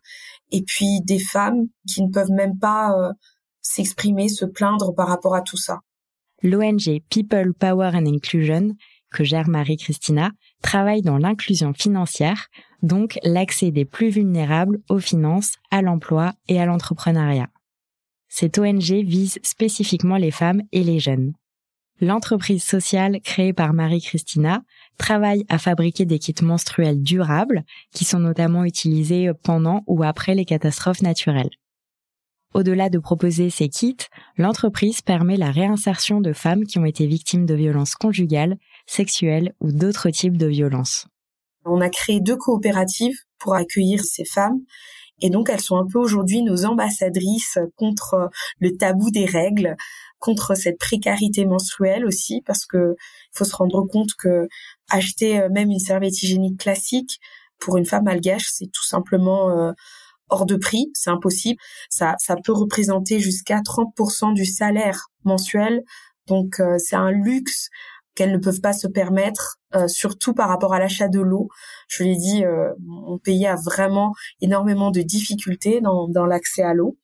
et 0.51 0.63
puis 0.63 1.01
des 1.03 1.19
femmes 1.19 1.67
qui 1.89 2.03
ne 2.03 2.11
peuvent 2.11 2.31
même 2.31 2.59
pas 2.59 2.93
euh, 2.93 3.13
s'exprimer, 3.61 4.29
se 4.29 4.45
plaindre 4.45 4.95
par 4.95 5.09
rapport 5.09 5.35
à 5.35 5.43
tout 5.43 5.57
ça. 5.57 5.81
L'ONG 6.43 7.01
People, 7.11 7.53
Power 7.55 7.91
and 7.95 8.07
Inclusion, 8.07 8.75
que 9.11 9.25
gère 9.25 9.49
Marie-Christina, 9.49 10.31
travaille 10.63 11.03
dans 11.03 11.19
l'inclusion 11.19 11.75
financière, 11.75 12.49
donc 12.83 13.19
l'accès 13.23 13.71
des 13.71 13.85
plus 13.85 14.09
vulnérables 14.09 14.81
aux 14.89 15.01
finances, 15.01 15.57
à 15.71 15.83
l'emploi 15.83 16.33
et 16.49 16.61
à 16.61 16.67
l'entrepreneuriat. 16.67 17.49
Cette 18.29 18.59
ONG 18.59 19.05
vise 19.05 19.39
spécifiquement 19.43 20.17
les 20.17 20.31
femmes 20.31 20.63
et 20.73 20.85
les 20.85 21.01
jeunes. 21.01 21.33
L'entreprise 22.01 22.65
sociale 22.65 23.21
créée 23.21 23.53
par 23.53 23.75
Marie-Christina 23.75 24.63
travaille 25.01 25.45
à 25.49 25.59
fabriquer 25.59 26.05
des 26.05 26.19
kits 26.19 26.35
menstruels 26.43 27.03
durables 27.03 27.65
qui 27.93 28.05
sont 28.05 28.21
notamment 28.21 28.65
utilisés 28.65 29.31
pendant 29.43 29.83
ou 29.87 30.05
après 30.05 30.35
les 30.35 30.45
catastrophes 30.45 31.03
naturelles. 31.03 31.51
Au-delà 32.55 32.91
de 32.91 32.99
proposer 32.99 33.49
ces 33.49 33.69
kits, 33.69 34.07
l'entreprise 34.37 35.03
permet 35.03 35.37
la 35.37 35.51
réinsertion 35.51 36.21
de 36.21 36.33
femmes 36.33 36.65
qui 36.65 36.79
ont 36.79 36.85
été 36.85 37.07
victimes 37.07 37.47
de 37.47 37.55
violences 37.55 37.95
conjugales, 37.95 38.57
sexuelles 38.87 39.55
ou 39.61 39.73
d'autres 39.73 40.11
types 40.11 40.37
de 40.37 40.47
violences. 40.47 41.07
On 41.65 41.81
a 41.81 41.89
créé 41.89 42.21
deux 42.21 42.37
coopératives 42.37 43.17
pour 43.39 43.55
accueillir 43.55 44.03
ces 44.05 44.25
femmes 44.25 44.61
et 45.23 45.31
donc, 45.31 45.51
elles 45.51 45.61
sont 45.61 45.77
un 45.77 45.87
peu 45.87 45.99
aujourd'hui 45.99 46.43
nos 46.43 46.65
ambassadrices 46.65 47.59
contre 47.77 48.31
le 48.59 48.77
tabou 48.77 49.11
des 49.11 49.27
règles, 49.27 49.77
contre 50.19 50.55
cette 50.55 50.79
précarité 50.79 51.45
menstruelle 51.45 52.05
aussi, 52.07 52.43
parce 52.47 52.67
que 52.67 52.95
faut 53.33 53.45
se 53.45 53.57
rendre 53.57 53.87
compte 53.87 54.15
que 54.19 54.49
acheter 54.91 55.41
euh, 55.41 55.49
même 55.51 55.71
une 55.71 55.79
serviette 55.79 56.23
hygiénique 56.23 56.61
classique 56.61 57.21
pour 57.59 57.77
une 57.77 57.87
femme 57.87 58.05
malgache, 58.05 58.49
c'est 58.51 58.71
tout 58.73 58.87
simplement 58.87 59.51
euh, 59.51 59.73
hors 60.31 60.47
de 60.47 60.57
prix, 60.57 60.91
c'est 60.95 61.11
impossible. 61.11 61.61
Ça, 61.91 62.15
ça 62.19 62.37
peut 62.43 62.53
représenter 62.53 63.21
jusqu'à 63.21 63.61
30% 63.61 64.35
du 64.35 64.47
salaire 64.47 65.09
mensuel. 65.25 65.83
Donc, 66.27 66.61
euh, 66.61 66.77
c'est 66.79 66.97
un 66.97 67.11
luxe 67.11 67.69
qu'elles 68.15 68.33
ne 68.33 68.39
peuvent 68.39 68.61
pas 68.61 68.73
se 68.73 68.87
permettre, 68.87 69.59
euh, 69.75 69.89
surtout 69.89 70.35
par 70.35 70.49
rapport 70.49 70.75
à 70.75 70.79
l'achat 70.79 71.09
de 71.09 71.21
l'eau. 71.21 71.49
Je 71.89 72.05
l'ai 72.05 72.17
dit, 72.17 72.45
euh, 72.45 72.73
mon 72.81 73.19
pays 73.19 73.47
a 73.47 73.57
vraiment 73.57 74.13
énormément 74.41 74.91
de 74.91 75.01
difficultés 75.01 75.81
dans, 75.81 76.09
dans 76.09 76.27
l'accès 76.27 76.63
à 76.63 76.75
l'eau. 76.75 76.99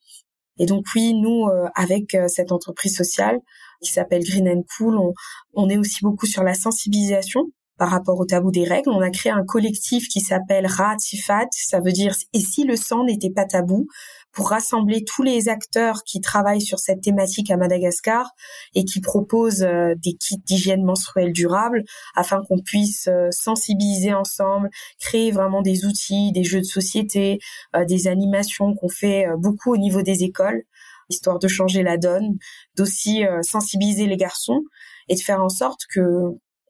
Et 0.59 0.65
donc 0.65 0.85
oui, 0.95 1.13
nous, 1.13 1.47
euh, 1.47 1.67
avec 1.75 2.17
cette 2.27 2.51
entreprise 2.51 2.95
sociale 2.95 3.39
qui 3.81 3.91
s'appelle 3.91 4.23
Green 4.23 4.49
and 4.49 4.63
Cool, 4.77 4.97
on, 4.97 5.13
on 5.53 5.69
est 5.69 5.77
aussi 5.77 5.99
beaucoup 6.01 6.25
sur 6.25 6.43
la 6.43 6.55
sensibilisation 6.55 7.51
par 7.77 7.89
rapport 7.89 8.19
au 8.19 8.25
tabou 8.25 8.51
des 8.51 8.63
règles. 8.63 8.89
On 8.89 9.01
a 9.01 9.09
créé 9.09 9.31
un 9.31 9.43
collectif 9.43 10.07
qui 10.07 10.21
s'appelle 10.21 10.65
Ratifat, 10.65 11.47
ça 11.51 11.79
veut 11.79 11.91
dire 11.91 12.15
et 12.33 12.39
si 12.39 12.63
le 12.63 12.75
sang 12.75 13.03
n'était 13.05 13.29
pas 13.29 13.45
tabou, 13.45 13.87
pour 14.37 14.49
rassembler 14.49 15.03
tous 15.03 15.23
les 15.23 15.49
acteurs 15.49 16.03
qui 16.03 16.21
travaillent 16.21 16.61
sur 16.61 16.77
cette 16.77 17.01
thématique 17.01 17.49
à 17.49 17.57
Madagascar 17.57 18.29
et 18.75 18.85
qui 18.85 19.01
proposent 19.01 19.63
euh, 19.63 19.95
des 19.97 20.13
kits 20.13 20.37
d'hygiène 20.45 20.83
menstruelle 20.83 21.33
durable 21.33 21.83
afin 22.15 22.43
qu'on 22.47 22.59
puisse 22.59 23.07
euh, 23.07 23.29
sensibiliser 23.31 24.13
ensemble, 24.13 24.69
créer 24.99 25.31
vraiment 25.31 25.63
des 25.63 25.85
outils, 25.85 26.31
des 26.33 26.43
jeux 26.43 26.59
de 26.59 26.65
société, 26.65 27.39
euh, 27.75 27.83
des 27.85 28.07
animations 28.07 28.75
qu'on 28.75 28.89
fait 28.89 29.25
beaucoup 29.39 29.73
au 29.73 29.77
niveau 29.77 30.03
des 30.03 30.23
écoles 30.23 30.63
histoire 31.09 31.39
de 31.39 31.47
changer 31.47 31.83
la 31.83 31.95
donne, 31.95 32.37
d'aussi 32.75 33.23
sensibiliser 33.41 34.07
les 34.07 34.17
garçons 34.17 34.61
et 35.07 35.15
de 35.15 35.21
faire 35.21 35.41
en 35.41 35.47
sorte 35.47 35.79
que 35.89 36.01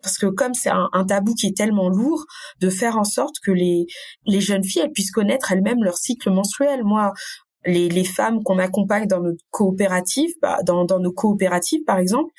parce 0.07 0.17
que 0.17 0.27
comme 0.27 0.53
c'est 0.53 0.69
un, 0.69 1.05
tabou 1.05 1.33
qui 1.33 1.47
est 1.47 1.57
tellement 1.57 1.89
lourd, 1.89 2.25
de 2.61 2.69
faire 2.69 2.97
en 2.97 3.03
sorte 3.03 3.35
que 3.43 3.51
les 3.51 3.87
les 4.25 4.39
jeunes 4.39 4.63
filles 4.63 4.89
puissent 4.93 5.11
connaître 5.11 5.51
elles-mêmes 5.51 5.83
leur 5.83 5.97
cycle 5.97 6.31
menstruel. 6.31 6.85
Moi, 6.85 7.11
les, 7.65 7.89
les 7.89 8.05
femmes 8.05 8.41
qu'on 8.41 8.57
accompagne 8.57 9.05
dans 9.07 9.19
notre 9.19 9.43
coopérative, 9.49 10.31
bah, 10.41 10.59
dans, 10.63 10.85
dans 10.85 10.99
nos 10.99 11.11
coopératives 11.11 11.83
par 11.85 11.97
exemple, 11.97 12.31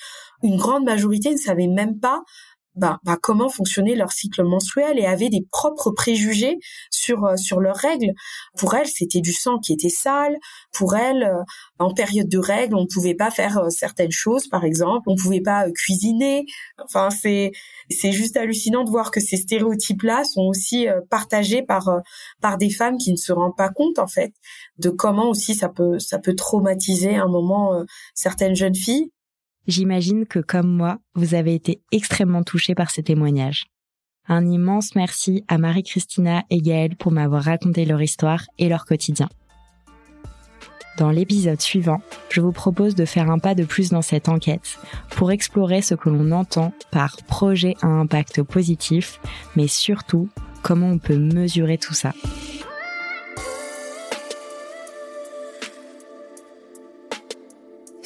une 0.43 0.57
grande 0.57 0.85
majorité 0.85 1.31
ne 1.31 1.37
savait 1.37 1.67
même 1.67 2.01
pas 2.01 2.23
bah, 2.79 2.99
bah, 3.03 3.19
comment 3.21 3.49
fonctionnait 3.49 3.97
leur 3.97 4.13
cycle 4.13 4.45
menstruel 4.45 4.99
et 4.99 5.07
avaient 5.07 5.31
des 5.31 5.45
propres 5.51 5.91
préjugés 5.91 6.59
sur 6.91 7.25
euh, 7.25 7.37
sur 7.37 7.61
leurs 7.61 7.77
règles. 7.77 8.13
Pour 8.57 8.75
elles, 8.75 8.87
c'était 8.87 9.21
du 9.21 9.33
sang 9.33 9.59
qui 9.59 9.73
était 9.73 9.89
sale. 9.89 10.37
Pour 10.73 10.95
elles, 10.95 11.25
euh, 11.25 11.43
en 11.79 11.93
période 11.93 12.29
de 12.29 12.39
règles, 12.39 12.77
on 12.77 12.83
ne 12.83 12.87
pouvait 12.87 13.15
pas 13.17 13.31
faire 13.31 13.59
euh, 13.59 13.71
certaines 13.71 14.13
choses, 14.13 14.47
par 14.49 14.65
exemple, 14.65 15.09
on 15.09 15.15
ne 15.15 15.21
pouvait 15.21 15.41
pas 15.41 15.67
cuisiner. 15.73 16.47
Enfin, 16.85 17.11
c'est 17.11 17.51
c'est 17.91 18.13
juste 18.13 18.37
hallucinant 18.37 18.85
de 18.85 18.91
voir 18.91 19.11
que 19.11 19.21
ces 19.21 19.37
stéréotypes-là 19.37 20.23
sont 20.25 20.43
aussi 20.43 20.87
partagés 21.11 21.63
par 21.63 21.91
par 22.41 22.59
des 22.59 22.71
femmes 22.71 22.99
qui 22.99 23.11
ne 23.13 23.17
se 23.17 23.33
rendent 23.33 23.57
pas 23.57 23.71
compte 23.71 23.99
en 23.99 24.07
fait 24.07 24.33
de 24.79 24.91
comment 24.91 25.29
aussi 25.31 25.55
ça 25.55 25.69
peut 25.69 25.99
ça 25.99 26.19
peut 26.19 26.35
traumatiser 26.35 27.17
un 27.17 27.29
moment 27.29 27.83
certaines 28.15 28.55
jeunes 28.55 28.75
filles 28.75 29.11
J'imagine 29.69 30.25
que 30.25 30.39
comme 30.39 30.75
moi, 30.75 30.99
vous 31.15 31.35
avez 31.35 31.55
été 31.55 31.83
extrêmement 31.93 32.43
touchés 32.43 32.75
par 32.75 32.91
ces 32.91 33.03
témoignages. 33.03 33.67
Un 34.27 34.47
immense 34.47 34.95
merci 34.95 35.45
à 35.47 35.59
Marie-Christina 35.59 36.43
et 36.49 36.63
Gaëlle 36.63 36.97
pour 36.97 37.13
m'avoir 37.13 37.45
raconté 37.45 37.85
leur 37.85 38.01
histoire 38.01 38.45
et 38.59 38.71
leur 38.71 38.87
quotidien. 38.87 39.29
Dans 40.97 41.11
l'épisode 41.11 41.61
suivant, 41.61 42.01
je 42.31 42.41
vous 42.41 42.51
propose 42.51 42.95
de 42.95 43.05
faire 43.05 43.31
un 43.31 43.39
pas 43.39 43.55
de 43.55 43.65
plus 43.65 43.91
dans 43.91 44.03
cette 44.03 44.31
enquête 44.31 44.79
pour 45.11 45.31
explorer 45.31 45.83
ce 45.83 45.95
que 45.95 46.09
l'on 46.09 46.33
entend 46.33 46.73
par 46.91 47.19
projet 47.29 47.75
à 47.83 47.89
impact 47.89 48.43
positif, 48.43 49.21
mais 49.55 49.69
surtout 49.69 50.31
comment 50.63 50.89
on 50.89 50.99
peut 50.99 51.19
mesurer 51.19 51.77
tout 51.77 51.95
ça. 51.95 52.15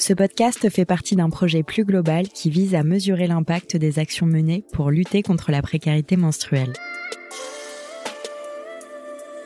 Ce 0.04 0.12
podcast 0.12 0.68
fait 0.68 0.84
partie 0.84 1.14
d'un 1.14 1.30
projet 1.30 1.62
plus 1.62 1.84
global 1.84 2.26
qui 2.28 2.50
vise 2.50 2.74
à 2.74 2.82
mesurer 2.82 3.28
l'impact 3.28 3.76
des 3.76 4.00
actions 4.00 4.26
menées 4.26 4.64
pour 4.72 4.90
lutter 4.90 5.22
contre 5.22 5.52
la 5.52 5.62
précarité 5.62 6.16
menstruelle. 6.16 6.72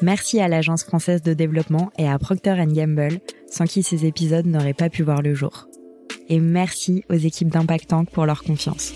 Merci 0.01 0.41
à 0.41 0.49
l'Agence 0.49 0.83
française 0.83 1.21
de 1.21 1.35
développement 1.35 1.91
et 1.99 2.09
à 2.09 2.19
Procter 2.19 2.55
Gamble, 2.69 3.21
sans 3.51 3.67
qui 3.67 3.83
ces 3.83 4.07
épisodes 4.07 4.47
n'auraient 4.47 4.73
pas 4.73 4.89
pu 4.89 5.03
voir 5.03 5.21
le 5.21 5.35
jour. 5.35 5.69
Et 6.31 6.41
merci 6.41 7.05
aux 7.11 7.19
équipes 7.19 7.51
d'Impact 7.51 7.89
Tank 7.89 8.11
pour 8.11 8.25
leur 8.25 8.43
confiance. 8.43 8.95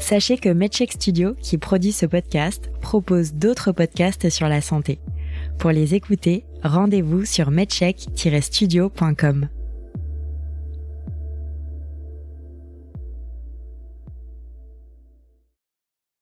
Sachez 0.00 0.38
que 0.38 0.48
MedCheck 0.48 0.94
Studio, 0.94 1.36
qui 1.40 1.56
produit 1.56 1.92
ce 1.92 2.06
podcast, 2.06 2.68
propose 2.80 3.32
d'autres 3.34 3.70
podcasts 3.70 4.28
sur 4.28 4.48
la 4.48 4.60
santé. 4.60 4.98
Pour 5.58 5.70
les 5.70 5.94
écouter, 5.94 6.44
rendez-vous 6.66 7.24
sur 7.24 7.50
medcheck-studio.com. 7.50 9.48